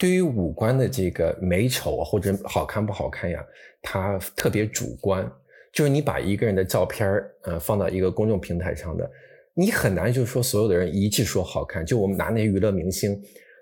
[0.02, 3.40] 对于五官的这个美丑或者好看不好看呀，
[3.80, 5.24] 它特别主观。
[5.72, 9.08] 就是你把一个人的照片儿呃，放到一个公众平台上的，
[9.54, 11.86] 你很难就是说所有的人一致说好看。
[11.86, 13.16] 就我们拿那些娱乐明星，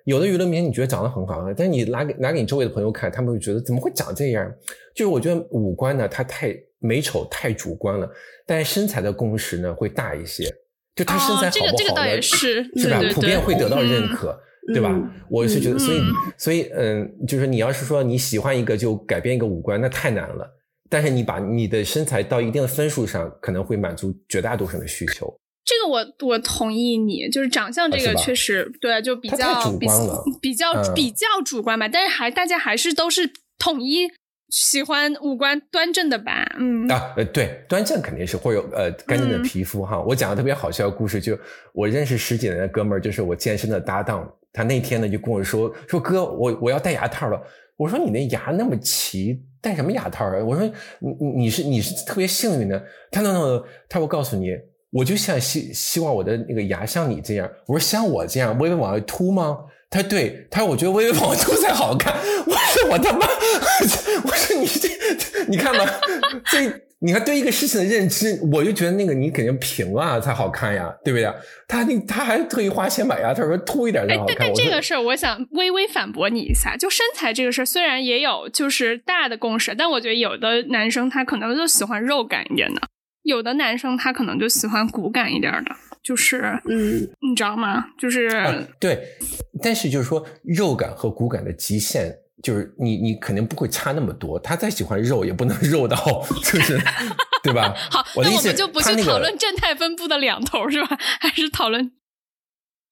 [0.07, 4.51] 有的娱乐明星你觉得长得很好看，但是你拿给拿给你周围的朋友看，他们会觉得怎么会长这样？
[4.95, 8.11] 就是我觉得五官呢，它太美丑太主观了。
[8.47, 10.45] 但是身材的共识呢，会大一些。
[10.97, 12.99] 就他身材好不好，这个这个倒也是，是吧？
[13.13, 14.41] 普遍会得到认可。
[14.69, 14.95] 对吧？
[15.29, 16.01] 我是觉得，所以，
[16.37, 20.49] 所以，嗯，就是你要是说你喜欢一个就改变一个五官，那太难了。
[20.89, 25.33] 但是你把你的身材到一定的分数上，可能会满足绝大多数人的需求。
[25.65, 29.87] 这个我我同意你，就是长相这个确实对，就比较比
[30.41, 31.89] 比较比较主观吧。
[31.89, 34.09] 但是还大家还是都是统一
[34.49, 36.45] 喜欢五官端正的吧？
[36.59, 40.01] 嗯啊呃对，端正肯定是会有呃干净的皮肤哈。
[40.01, 41.39] 我讲个特别好笑的故事，就
[41.73, 44.29] 我认识十几年的哥们儿，就是我健身的搭档。
[44.53, 47.41] 他那天呢就跟我说说哥，我我要戴牙套了。
[47.77, 50.45] 我说你那牙那么齐，戴什么牙套啊？
[50.45, 52.83] 我说你你是你是特别幸运的。
[53.11, 54.49] 他那那他我告诉你，
[54.91, 57.51] 我就像希希望我的那个牙像你这样。
[57.67, 59.59] 我说像我这样微微往外凸吗？
[59.89, 62.15] 他说对，他说我觉得微微往外凸才好看。
[62.47, 63.27] 我说我他妈，
[64.25, 64.89] 我说你这
[65.49, 66.01] 你看吧，
[66.51, 66.90] 这。
[67.03, 71.33] 你看，对一个事情的认知，我就觉得那个你肯定平啊才好看呀，对不对？
[71.67, 74.37] 他那他还特意花钱买呀，他说凸一点就好看。
[74.39, 82.83] 但但这个事儿，我想微微反驳你一下，就身材这个事儿，虽然也有就是大的共识，但我觉得有的男生他可能就喜欢肉感一点的，
[83.23, 87.87] 有的男生他可能就喜欢骨感一点的，就是嗯，你知道吗？
[87.99, 88.29] 就是
[88.79, 89.03] 对，
[89.63, 92.15] 但是就是说肉感和骨感的极限。
[92.43, 94.39] 就是你，你肯定不会差那么多。
[94.39, 95.97] 他再喜欢肉，也不能肉到，
[96.43, 96.81] 就是
[97.43, 97.75] 对吧？
[97.91, 100.97] 好，那我们就不去讨论正态分布的两头是吧？
[101.21, 101.93] 还是讨论？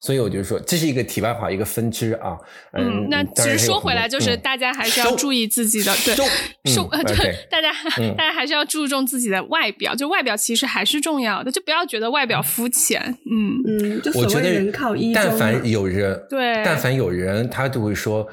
[0.01, 2.37] 所以我就说，这是一个题外话，一个分支啊。
[2.73, 6.15] 嗯，那其实说回来，就是大家还是要注意自己的，对，
[6.71, 7.73] 收对，大家
[8.17, 13.03] 大家还是要注重自己的外表，就外表其实还是重要的，就不要觉得外表肤浅。
[13.29, 18.29] 嗯嗯，我觉得人靠衣但凡有人对，但凡有人，他就会说。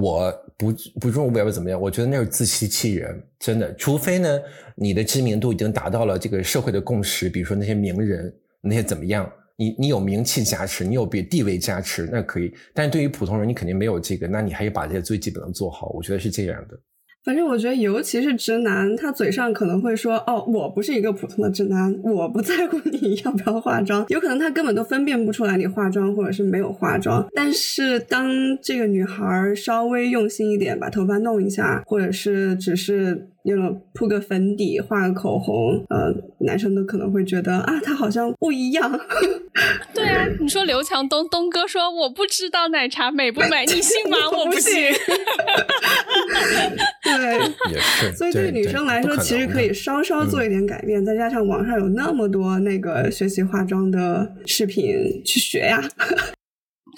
[0.00, 1.80] 我不不重外表怎么样？
[1.80, 3.72] 我觉得那是自欺欺人，真的。
[3.76, 4.40] 除非呢，
[4.74, 9.32] 你的知名度已经达到了这个社会的共识，比如说那些名人，那些怎么样？
[9.56, 12.52] 你你有名气加持，你有别地位加持，那可以。
[12.74, 15.90] 但是对于普通人，你肯定没有这个，那你还是把这些最基本的做好。
[15.90, 16.78] 我觉得是这样的。
[17.24, 27.26] 反正我觉得，尤其是直男，他嘴上可能会说：“哦，我不是一个普通的直男，我不在乎你要不要化妆。”有可能他根本都分辨不出来你化妆或者是没有化妆。
[27.34, 28.30] 但是当
[28.62, 33.28] 这个女孩稍微用心一点，把头发弄一下，或者是只是。
[33.48, 39.00] 用了铺个粉底，画个口红，呃，男生都可能会觉得啊，他好像不一样。
[39.94, 44.18] 对啊，你说刘强东东哥说我不知道奶茶美不美，你信吗？
[44.30, 44.72] 我不信。
[47.02, 47.38] 对，
[47.72, 48.12] 也是。
[48.12, 55.82] 所以对女生来说，其实可以稍稍做一点改变，再加上网上有那么多那个学习化妆的视频去学呀。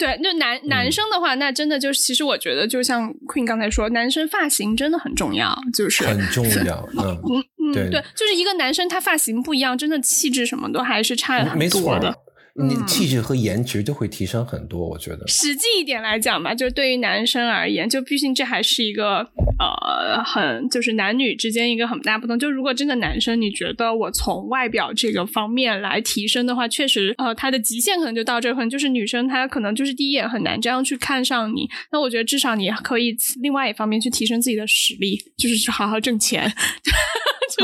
[0.01, 6.89] 对，那男男生的话，那真的就是，其实我觉得，就像 Queen 刚才说，男生发型真的很重要，就是很重要。
[6.97, 12.17] 嗯嗯，对对，就是一个男生他发型不一样，真的气质什么都还是差很多的。
[12.55, 15.25] 你气质和颜值都会提升很多，我觉得。
[15.27, 22.37] 实际一点来讲吧，就是对于男生而言，就毕竟这还是一个呃，很就是男女之间一个很大不同。
[22.37, 31.69] 就如果真的男生，你觉得我从外表这个方面来提升的话，确实呃，他的极限可能就到这，可能就是女生她可能就是第一眼很难这样去看上你。
[31.91, 36.51] 那我觉得至少你可以另外一方面去提升自己的实力，就是去好好挣钱。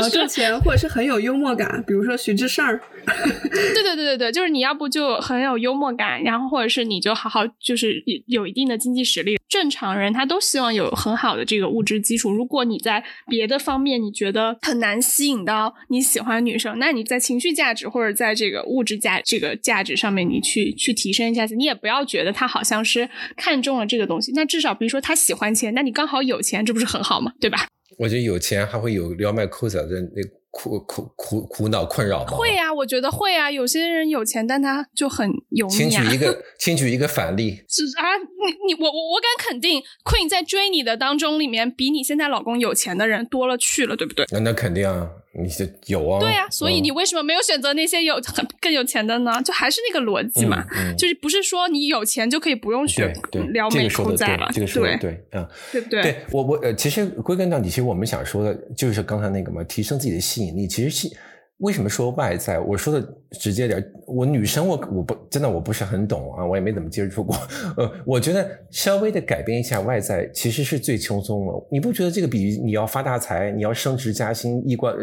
[0.02, 2.66] 好挣钱，或者是很有幽默感，比如说徐志胜。
[3.06, 9.38] 对对对对对，就是你要不就很有幽默感，然后或者是你就好好就是有一定的经济实力。
[9.48, 12.30] 正常人他都希望有很好的这个物质基础。
[12.30, 24.32] 如果你在别的方面你觉得很难吸引到你喜欢女生，那你在情绪价值或者在这个物质价这个价值上面，你去去提升一下子，你也不要觉得他好像是看中了这个东西。
[24.34, 27.32] 那至少比如说他喜欢钱，那你刚好有钱，这不是很好吗？
[27.40, 27.66] 对吧？
[27.98, 30.22] 我觉得有钱还会有撩妹抠脚的那。
[30.50, 32.30] 苦苦苦苦恼困扰吗？
[32.32, 33.48] 会呀，我觉得会啊。
[33.48, 35.72] 有些人有钱，但他就很油腻。
[35.72, 37.62] 请举一个，请举一个反例。
[37.68, 44.26] 是啊，你你我我我敢肯定，Queen 在追你的当中里面，比你现在老公有钱的人多了去了，对不对？
[44.32, 45.08] 那那肯定啊。
[45.42, 46.20] 你是有啊？
[46.20, 49.40] 对呀，所以你为什么没有选择那些有很 更有钱的呢？
[49.42, 50.64] 就还是那个逻辑嘛，
[50.96, 53.12] 就是不是说你有钱就可以不用学
[53.52, 54.48] 撩妹抠仔了？
[54.52, 56.02] 这个说的对，嗯，对不对？
[56.02, 61.08] 对我我呃，其实归根到底，其实我们想说的就是刚才那个嘛，提升自己的吸引力，其实是。
[61.58, 62.60] 为什么说外在？
[62.60, 67.36] 我说的直接点，我女生我我不真的我不是很懂啊，我也没怎么接触过。
[67.76, 71.52] 呃，我觉得稍微的改变一下外在，其实是最轻松的。
[71.68, 74.94] 你不觉得这个比你要发大财、你要升职加薪、衣冠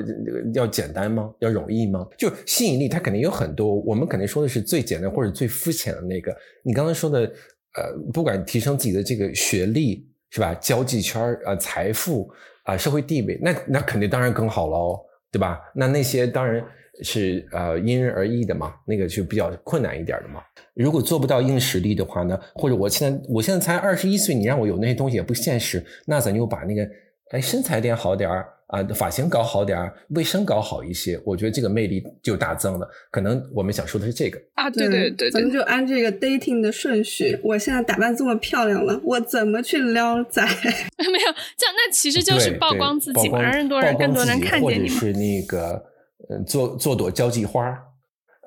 [0.53, 1.29] 要简单吗？
[1.39, 2.07] 要容易吗？
[2.17, 3.75] 就吸引力，它肯定有很多。
[3.81, 6.33] 我们肯定说的是最简单或者最肤浅的那个。
[6.63, 10.53] 你刚才说的，呃，不管提升自己的这个学历是吧？
[10.55, 12.29] 交际圈啊，财富
[12.63, 15.01] 啊，社会地位，那那肯定当然更好喽。
[15.35, 15.59] 对吧？
[15.75, 16.63] 那那些当然
[17.03, 20.41] 是呃因人而异的嘛，那个就比较困难一点的嘛。
[20.73, 25.85] 如果做不到硬实力的话呢，或者我现在我现在才二十一岁，你让我有那些东西也不现实。
[26.05, 26.89] 那咱就把那个
[27.31, 32.87] 哎身材练好点儿啊，发型搞好点儿，卫生搞好一些，我觉得这个魅力就大增了。
[33.11, 37.39] 可能我们想说的是这个啊，对对对，咱们就按这个 dating 的顺序。
[37.43, 40.41] 我现在打扮这么漂亮了，我怎么去撩仔？
[40.97, 44.87] 没有，这样那其实就是曝光自己嘛，让更多人更多人看见你。
[44.87, 45.83] 是那个，
[46.29, 47.63] 嗯，做做朵交际花，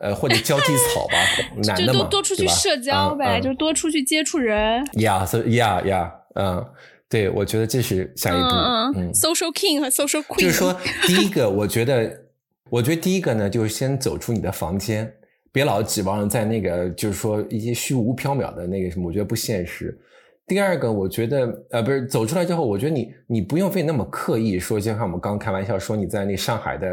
[0.01, 1.17] 呃，或者交际草吧，
[1.65, 4.85] 男的嘛，就多多出去社交呗，就多出去接触人。
[4.95, 6.67] 呀，所以呀呀，嗯，
[7.09, 8.99] 对，我觉得这是下一步。
[8.99, 10.41] 嗯，social king 和 social queen。
[10.41, 12.21] 就是说， 第一个，我觉得，
[12.71, 15.11] 我觉得第一个呢，就是先走出你的房间，
[15.51, 19.99] 别老指望在那个，就是说一些虚无缥缈的那个什么，我觉得不现实。
[20.47, 26.89] 第二个，我觉得，呃，不是走出来之后，我觉得你你不用非那么刻意说，就像我们刚开玩笑说你在那上海的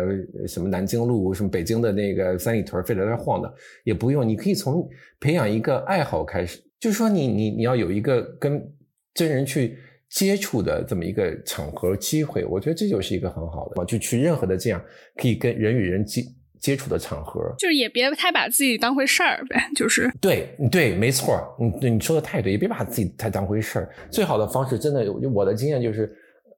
[0.46, 3.54] 什么南京路，什么北京的那个三里屯非在那晃的，
[3.86, 4.86] 也不用，你可以从
[5.22, 8.62] 培养一个爱好开始，就是说你你你要有一个跟
[9.14, 9.78] 真人去
[10.10, 14.84] 接触的这么一个场合机会，我觉得这就是一个很好的，就去任何的这样
[15.16, 16.24] 可以跟人与人接。
[16.58, 23.90] 接触的场合，就是也别太把自己当回事儿呗，就是对对，没错，你你说的太对，也别把自己太当回事儿。
[24.10, 26.12] 最好的方式，真的，我的经验就是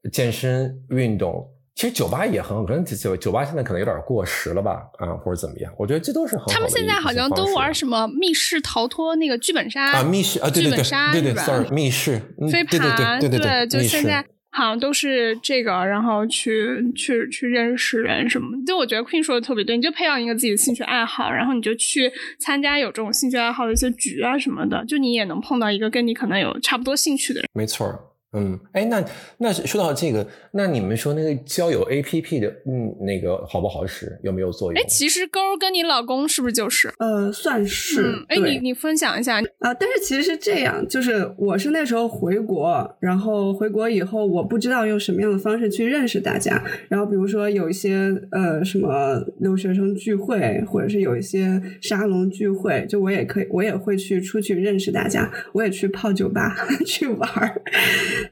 [0.10, 1.46] 健身运动。
[1.78, 5.72] 其实酒吧也很好，可能酒酒吧现在可能有点过时了吧，啊，或者怎么样？
[5.78, 6.52] 我觉得这都是很好。
[6.52, 10.82] 他们现在好像都玩什么密室逃脱，那个剧本杀啊，密室啊，对对对，
[11.22, 12.20] 对对，sorry，密室
[12.52, 14.26] 飞盘，对对对，就现在。
[14.50, 18.48] 好像都是这个，然后去去去认识人什么。
[18.66, 27.48] 就我觉得 Queen 说的特别对，你就培养一个自己的兴趣爱好，然后你就去参加有这种兴趣爱好的一些局啊什么的，就你也能碰到一个跟你可能有差不多兴趣的人。
[27.54, 28.07] 没错。
[28.34, 29.04] 嗯，哎，那
[29.38, 34.80] 那说到这个，那你们说那个交友 A P P 的，嗯，那个好不好使，有没有作用？
[34.80, 36.94] 哎，其实勾跟你老公是不是就是？
[37.00, 38.26] 呃，算是。
[38.28, 39.74] 哎，你你分享一下啊？
[39.74, 46.62] 但是其实是这样，就是我是那时候回国，然后回国以后，我不知道用什么样的方式去认识大家。
[46.90, 57.62] 然后比如说有一些呃什么留学生聚会，或者是有一些沙龙聚会，就我也可以，我也会去出去认识大家，我也去泡酒吧 去玩儿。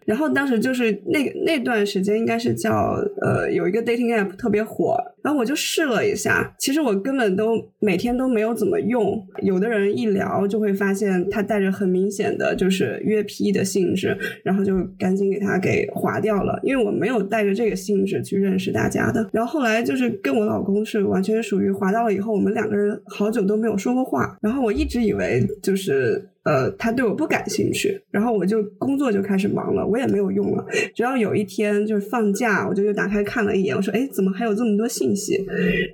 [0.05, 6.53] 然后当时就是那那段时间，应该是叫呃有一个 dating app 特别火，然后我就试了一下。
[6.59, 9.25] 其实我根本都每天都没有怎么用。
[9.41, 16.59] 有的人一聊就会发现他带着很明显的就是约批的性质，然后就赶紧给他给划掉了。
[16.63, 19.27] 因为我没有带着这个性质去认识大家的。
[19.31, 24.37] 然后后来就是跟我老公是完全属于划到了以后，我们两个人好久都没有说过话。
[24.41, 26.29] 然后我一直以为就是。
[26.45, 30.63] 呃，他对我不感兴趣，然后我就工作就开始忙了，我也没有用了。
[30.93, 35.43] 直到有一天就是放假，我就又打开看了一眼，我说：“哎，怎么还有这么多信息？”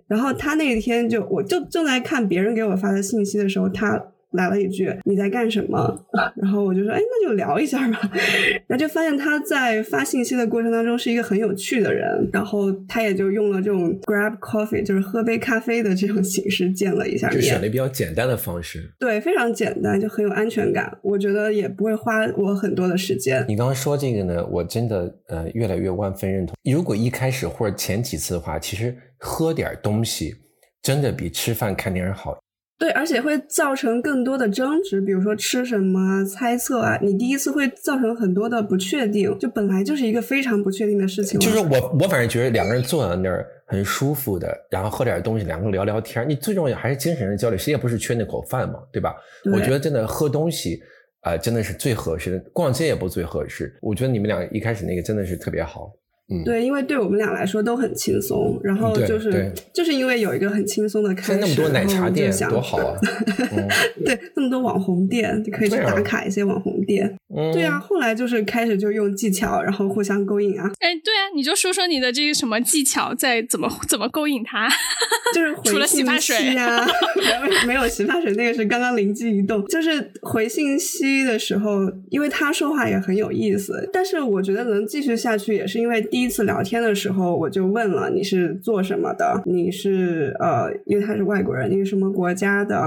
[0.07, 3.97] 然后他那一天就，我就正在看别人给我发的信息的时候，他
[4.31, 6.05] 来了一句你在干什么？
[6.41, 7.99] 然后我就说哎，那就聊一下吧。
[8.67, 20.97] 然后就发现他在发信息的过程当中是一个很有趣的人，然后他也就用了这种 grab coffee，就是喝杯咖啡的这种形式见了一下面，就选了比较简单的方式，对，非常简单，就很有安全感。
[21.01, 23.45] 我觉得也不会花我很多的时间。
[23.47, 26.55] 你刚刚说这个呢，我真的呃越来越万分认同。
[26.63, 30.33] 如果一开始或者前几次的话，其实喝点东西
[30.81, 32.39] 真的比吃饭看电影好。
[32.81, 41.39] 对，而且会造成更多的争执，比如说吃什么、猜测啊，你第一次会造成很多的不确定，就本来就是一个非常不确定的事情。
[41.39, 49.15] 就是我，我反正觉得两个人坐在那儿很舒服的，然后喝点东西，两个人聊聊天，你最重要还是精神上交流，谁也不是缺那口饭嘛，对吧？
[49.53, 50.81] 我觉得真的喝东西
[51.19, 53.77] 啊，真的是最合适的，逛街也不最合适。
[53.79, 55.93] 我觉得你们俩一开始那个真的是特别好。
[56.45, 62.97] 对，因为对我们俩来说都很轻松，然后就是就是因为有一个很轻松的开始，那么多奶茶店多好啊！
[64.05, 67.15] 对，那么多网红店就可以去打卡一些网红店。
[67.53, 70.69] 对啊，后来就是开始就用技巧，然后互相勾引啊。
[70.79, 74.67] 哎，对啊，你就说说你的这个什么技巧，在怎么怎么勾引他？
[75.33, 76.85] 就是 除了洗发水呀，
[77.65, 79.65] 没有洗发水，那个是刚刚灵机一动。
[79.67, 92.77] 就是回信息的时候，因为他说话也很有意思，但是我觉得能继续下去，也是因为第第一次聊天的时候，我就问了你是做什么的，你是呃，因为他是外国人，你是什么国家的？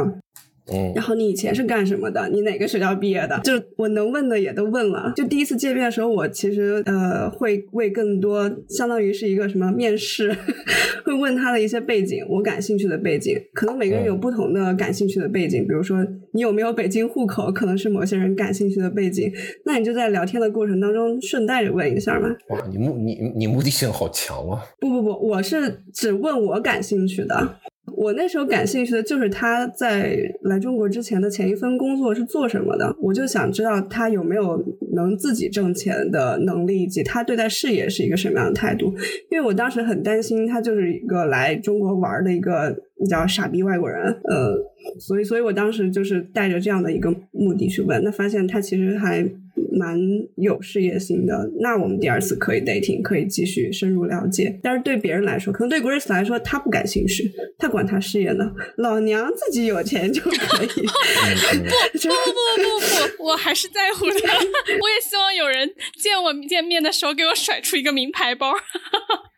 [0.73, 2.29] 嗯，然后你以前是干什么的？
[2.33, 3.39] 你哪个学校毕业的？
[3.45, 5.13] 就我能问的也都问了。
[5.15, 10.35] 就第一次见面的时候，我其实呃会为更多，相当于是一个什么面试，
[11.05, 13.37] 会问他的一些背景，我感兴趣的背景。
[13.53, 15.99] 可能每个人有不同的感兴趣的背景，比如说
[16.33, 19.31] 你有没有北京户口，可能是某些人感兴趣的背景。
[19.67, 22.29] 那你就在聊天的过程当中顺带着问一下嘛。
[22.49, 24.63] 哇，你目你你目的性好强啊！
[24.81, 27.57] 不不不，我是只问我感兴趣的。
[27.97, 34.63] 我那时候感兴趣的就是他在来中国之前的前一份工作是做什么的，我就想知道他有没有
[34.95, 38.87] 能自己挣钱的能力，以及他对待事业是一个什么样的态度。
[39.31, 44.57] 因为我当时很担心他就是一个来中国玩的一个比较傻逼外国人，呃，
[44.99, 49.31] 所以，所以我当时就是带着这样的一个目的去问，那发现他其实还。
[49.77, 49.99] 蛮
[50.37, 54.59] 有事业心的，那我们第二次可以 dating，可以继续深入了解。
[54.63, 58.53] 但是对别人来说，可能对 Grace 来说，他不感兴趣，他管他事业呢。
[58.77, 60.69] 老娘自己有钱就可以。
[60.69, 64.15] 不不不不不，我还是在乎的。
[64.15, 68.53] 我也希望有人见我见面的时候给我甩出一个名牌包。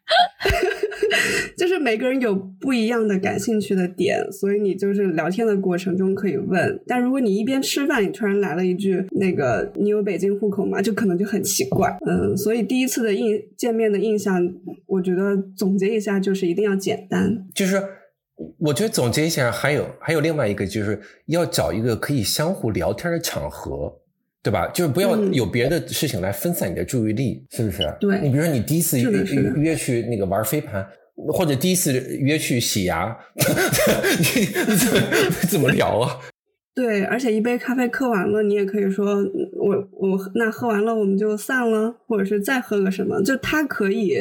[1.57, 6.83] 就是每个人有不一样的感兴趣的点，所以你就是聊天的过程中可以问。
[6.87, 11.97] 但如果你一边吃饭，你突然来了一句“那个你有北京户口吗？”就可能就很奇怪。
[12.07, 14.41] 嗯，所以第一次的印见面的印象，
[14.87, 17.45] 我觉得总结一下就是一定要简单。
[17.55, 17.83] 就是
[18.59, 24.01] 我觉得总结一下，还有还有另外一个，就是要找一个可以相互聊天的场合。
[24.47, 24.69] 对吧？
[24.69, 27.93] 就是不要有别的事情来分散你的注意力，是不是？
[27.99, 28.21] 对。
[28.21, 29.11] 你比如说，你第一次约
[29.57, 30.87] 约去那个玩飞盘，
[31.33, 35.01] 或者第一次约去洗牙，你你怎么
[35.51, 36.17] 怎么聊啊？
[36.77, 39.17] 对，而且一杯咖啡喝完了，你也可以说
[39.59, 44.17] 我我那喝完了我们就散了，或者是再喝个什么，就他可以。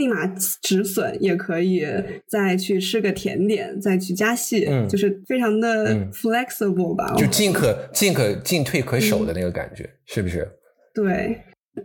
[0.00, 0.26] 立马
[0.62, 1.86] 止损，也可以
[2.26, 10.48] 再去吃个甜点，再去加戏，就是非常的 flexible 吧，就进可进可进退可守的那个感觉，是不是？
[10.94, 11.38] 对，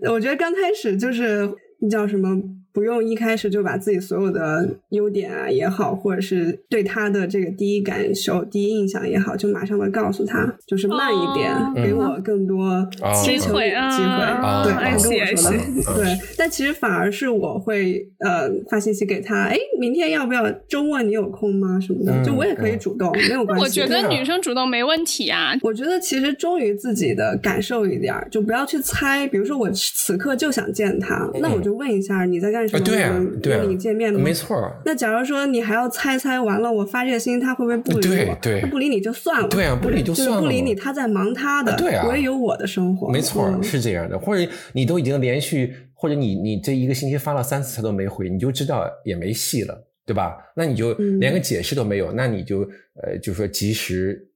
[0.09, 1.51] 我觉得刚开始就是
[1.81, 2.41] 那叫什么？
[2.75, 12.85] 不用一开始就把自己所有的优点啊也好，或者是对他的这个第一感受、第一印象也好，就马上的告诉他，就是慢一点，给我更多
[13.23, 13.69] 机会机会。
[13.69, 16.17] 对，他跟我说的，对。
[16.37, 20.43] 但其实反而是我会呃发信息给他，哎，明天要不要？
[20.67, 21.79] 周末你有空吗？
[21.79, 23.63] 什么的，就我也可以主动，没有关系。
[23.63, 25.53] 我觉得女生主动没问题啊。
[25.61, 29.25] 我觉得其实忠于自己的感受一点，就不要去猜。
[29.27, 32.64] 比如说我此刻就想见他，那我就问一下你在干。
[32.67, 34.71] 对啊，对啊，你见面的没错。
[34.85, 38.37] 那假如说你还要猜猜完了，我发这个信息他会不会不理我？
[38.41, 39.47] 对，他不理你就算了。
[39.47, 40.41] 对啊，不理就算了。
[40.41, 41.75] 不理你，他在忙他的。
[41.75, 43.09] 对啊，我也有我的生活。
[43.09, 44.17] 没错，是这样的。
[44.17, 50.37] 或者你都已经连续，或者你你这一个星期发了三次他都没回，你就知道也没戏了，对吧？
[50.55, 52.61] 那你就连个解释都没有，那你就
[53.01, 54.27] 呃，就说及时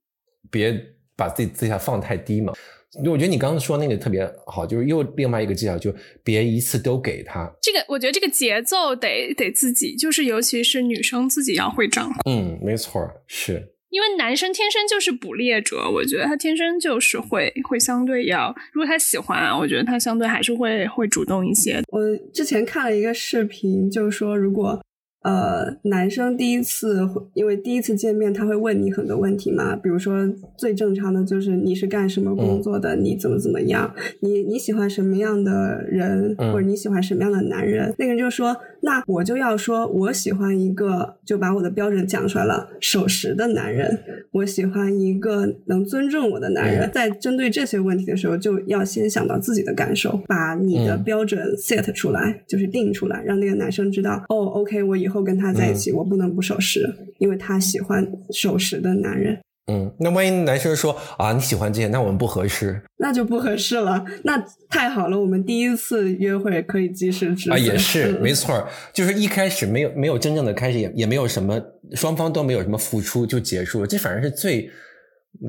[0.50, 0.78] 别
[1.16, 2.52] 把自己姿态放太低嘛。
[2.98, 7.48] 我觉得你刚刚说那个特别好，就是又另外一个技巧，就别一次都给他。
[7.62, 12.32] 这个我觉得这个节奏得得自己，就是尤其是女生自己要会掌控。
[12.32, 21.82] 嗯，没错，是因为男生天生就是捕猎者，我觉得他天生就是会会相对要，如果他喜欢，我觉得他相对还是会会主动一些。
[21.88, 22.00] 我
[22.32, 24.80] 之前看了一个视频，就是说如果
[25.22, 37.94] 呃，男生第一次因为第一次见面，他会问你很多问题嘛，比如说最正常的就是你是干什么工作的，你怎么怎么样，你你喜欢什么样的人，或者你喜欢什么样的男人？
[37.98, 43.98] 那个人就说，那我就要说我喜欢一个，就把我的标准讲出来了，守时的男人，
[44.32, 46.90] 我喜欢一个能尊重我的男人。
[46.92, 56.88] 在针对这些问题的时候，就要先想到自己的感受，把你的标准 set 出来，就是定出来，让那个男生知道，哦，OK，我以后跟他在一起，我不能不守时，
[57.18, 59.38] 因为他喜欢守时的男人。
[59.66, 64.04] 嗯，那万一男生说啊你喜欢这些，那我们不合适，那就不合适了。
[64.24, 67.52] 那太好了，我们第一次约会可以及时止损。
[67.52, 71.60] 啊，也是没错，就是一开始没有没有真正的开始，也也没有什么
[71.92, 74.70] 双方都没有什么付出就结束了，这反而是最。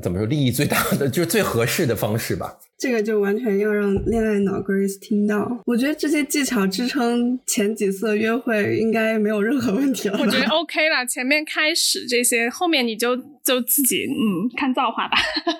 [0.01, 2.55] 怎么说利益最大的就是最合适的方式吧？
[2.81, 5.61] 这个就完全要让恋爱脑 Grace 听到。
[5.67, 10.17] 我觉得这些技巧支撑前几次约会应该没有任何问题了。
[10.19, 15.15] 我觉得 OK 了，前面开始这些，后面你就就自己嗯看造化吧。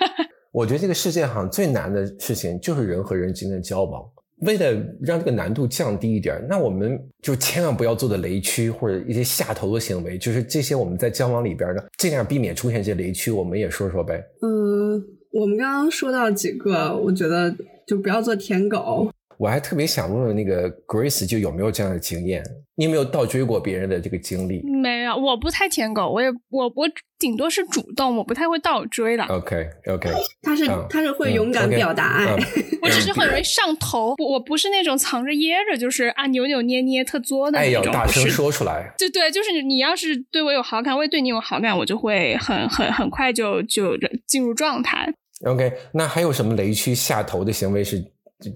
[0.52, 4.04] 我觉得这个世界上最难的事情就是人和人之间的交往。
[4.42, 13.30] 为了让这个难度降低一点，那我们就千万不要做的雷区或者一些下头的行为，就是这些我们在交往里边呢，尽量避免出现这些雷区。
[13.30, 14.20] 我们也说说呗。
[14.42, 15.00] 嗯，
[15.32, 17.56] 我们刚刚说到几个，我觉得
[17.88, 19.10] 就不要做舔狗。
[19.38, 22.44] 我还特别想问问那个 Grace，就有没有这样的经验？
[22.76, 24.62] 你有没有倒追过别人的这个经历？
[24.64, 29.24] 没有，我不太舔狗，我也我我顶多是主动，我不太会倒追的。
[29.24, 30.12] OK OK，
[30.44, 32.36] 他是他是会勇敢表达爱，
[32.84, 37.82] 我只是很容易上头，我不是那种藏着掖着，就是啊扭扭捏捏特作的那种。
[37.82, 38.94] 爱要大声说出来。
[39.00, 45.12] 对对，就是你要是对我有好感，我也对你有好感，我就会很很很快就就进入状态。
[45.46, 48.04] OK，那还有什么雷区下头的行为是？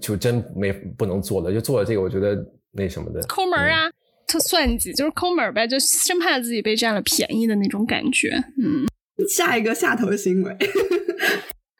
[0.00, 2.36] 就真没不能做的，就做了这个，我觉得
[2.72, 3.88] 那什么的抠门啊，
[4.26, 8.30] 特算计，就是抠门呗，就生怕自己被占了便宜的那种感觉。
[8.60, 8.84] 嗯，
[9.28, 10.56] 下一个下头行为。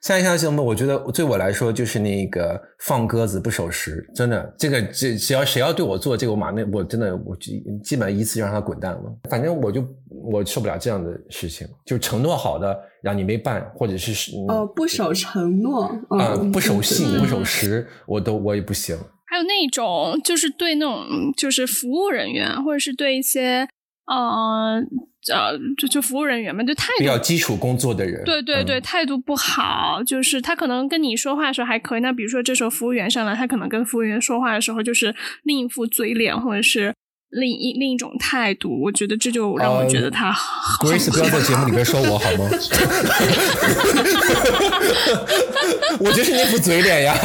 [0.06, 9.02] 下一项项目，我觉得对我来说就是那个放鸽子不守时，真的，这个这只要谁要对我做这个，我马上我真的我基基本一次就让他滚蛋了。
[9.28, 18.96] 反正我就我受不了这样的事情，就承诺好的让你没办，或者是哦不守承诺啊不守信不守时，我都我也不行。
[19.26, 23.66] 还有那种就是对那种就是服务人员，或者是对一些
[24.06, 24.80] 呃。
[25.32, 36.94] 呃，就就服务人员嘛，就态度比较基础工作的人，对对对，态度不好，就是他可能跟你说话的时候还可以，那比如说这时候服务员上来，他可能跟服务员说话的时候就是另一副嘴脸，或者是。
[37.30, 40.86] 另一另一种态度，我觉得这就让我觉得他好。
[40.86, 42.48] Grace 不要在节目里面说我好吗？
[45.98, 47.16] 我就是那副嘴脸呀。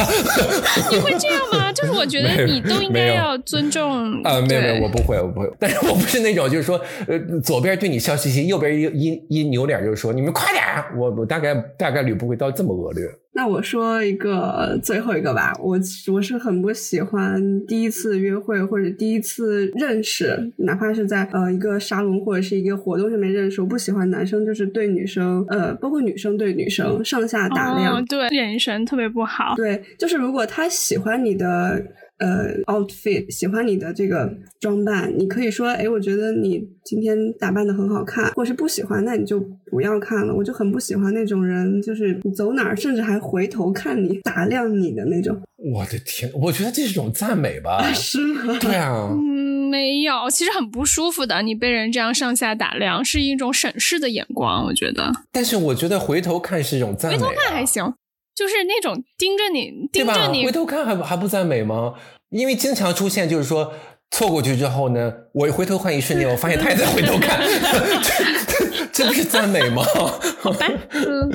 [0.90, 1.72] 你会这样吗？
[1.72, 4.20] 就是我觉得你都应该要尊重。
[4.22, 5.50] 啊，没有没有，我不会，我不会。
[5.58, 10.62] 但是我不是那种，就是说，呃，左边对你笑嘻嘻，右边一一一扭脸，就是说你们快点。
[10.96, 13.04] 我我大概大概率不会到这么恶劣。
[13.34, 15.78] 那我说一个最后一个吧，我
[16.12, 29.54] 我是很不喜欢第一次约会或者第一次认识，哪怕是在呃一个沙龙或者是一个活动上面认识，我不喜欢男生就是对女生，呃，包括女生对女生上下打量，对眼神特别不好。
[29.56, 31.82] 对，就是如果他喜欢你的。
[32.22, 40.32] 呃，outfit 喜欢你的这个装扮，你可以说，哎，我觉得你今天打扮的很好看，或是不喜欢，那你就不要看了。
[40.32, 45.36] 我就很不喜欢那种人，就是你走哪儿，甚至还回头看你，打量你的那种。
[45.56, 47.92] 我的天，我觉得这是种赞美吧？
[47.92, 48.56] 是吗？
[48.60, 49.08] 对啊。
[49.10, 51.42] 嗯，没有，其实很不舒服的。
[51.42, 55.12] 你被人这样上下打量，是一种审视的眼光，我觉得。
[55.32, 57.18] 但是我觉得回头看是一种赞美。
[57.18, 57.92] 回头看还行。
[58.34, 61.94] 就是那种盯着你，盯着你回头看还还不赞美吗？
[62.30, 63.72] 因为经常出现，就是说
[64.10, 67.38] 错过去之后呢，我回头看一瞬间，我发现他也在回头看，
[68.90, 69.82] 这不是赞美吗？
[70.40, 71.30] 好吧，嗯，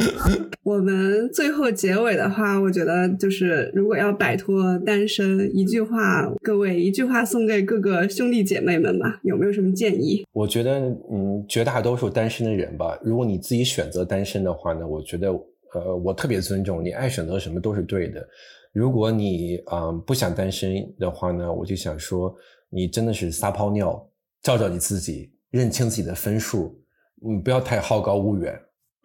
[0.63, 10.25] 我们最后结尾的话，我觉得就是如果要摆脱单身，一句话，各位一句话送给各个兄弟姐妹们吧，有没有什么建议？
[10.33, 10.79] 我觉得，
[11.11, 15.29] 嗯，绝大多数单身的人吧，如果你自己选择单身的话呢，我觉得。
[15.79, 18.25] 呃，我特别尊重你爱选择什么都是对的。
[18.73, 22.35] 如果你啊不想单身的话呢，我就想说，
[22.69, 24.09] 你真的是撒泡尿，
[24.43, 26.79] 照照你自己，认清自己的分数，
[27.25, 28.53] 嗯，不要太好高骛远。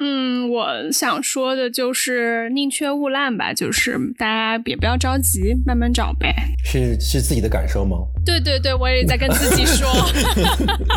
[0.05, 6.35] 嗯，我想说的就是宁缺毋滥吧，就是大家也不要着急，慢慢找呗。
[6.65, 7.99] 是是自己的感受吗？
[8.25, 9.89] 对对对，我也在跟自己说。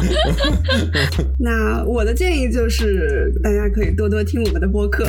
[1.40, 5.08] 那我的建议就是，大家可以多多听我们的播客。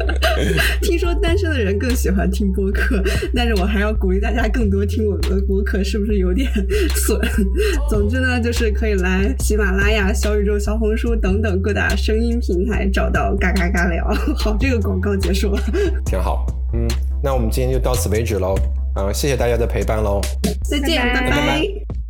[0.82, 3.02] 听说单身的人更喜欢听播客，
[3.34, 6.50] 但是我还要鼓励大家更多听我们的播客，是不是有点
[6.94, 7.18] 损？
[7.88, 14.06] 总之呢，就是可以来喜马拉雅、小宇宙、小红书等等各大声音平台找到“嘎嘎嘎聊”。
[14.36, 15.60] 好，这个广告结束了，
[16.04, 16.46] 挺好。
[16.72, 16.88] 嗯，
[17.22, 18.54] 那我们今天就到此为止喽。
[18.96, 20.22] 啊，谢谢大家的陪伴喽，
[20.64, 22.05] 再见，拜拜。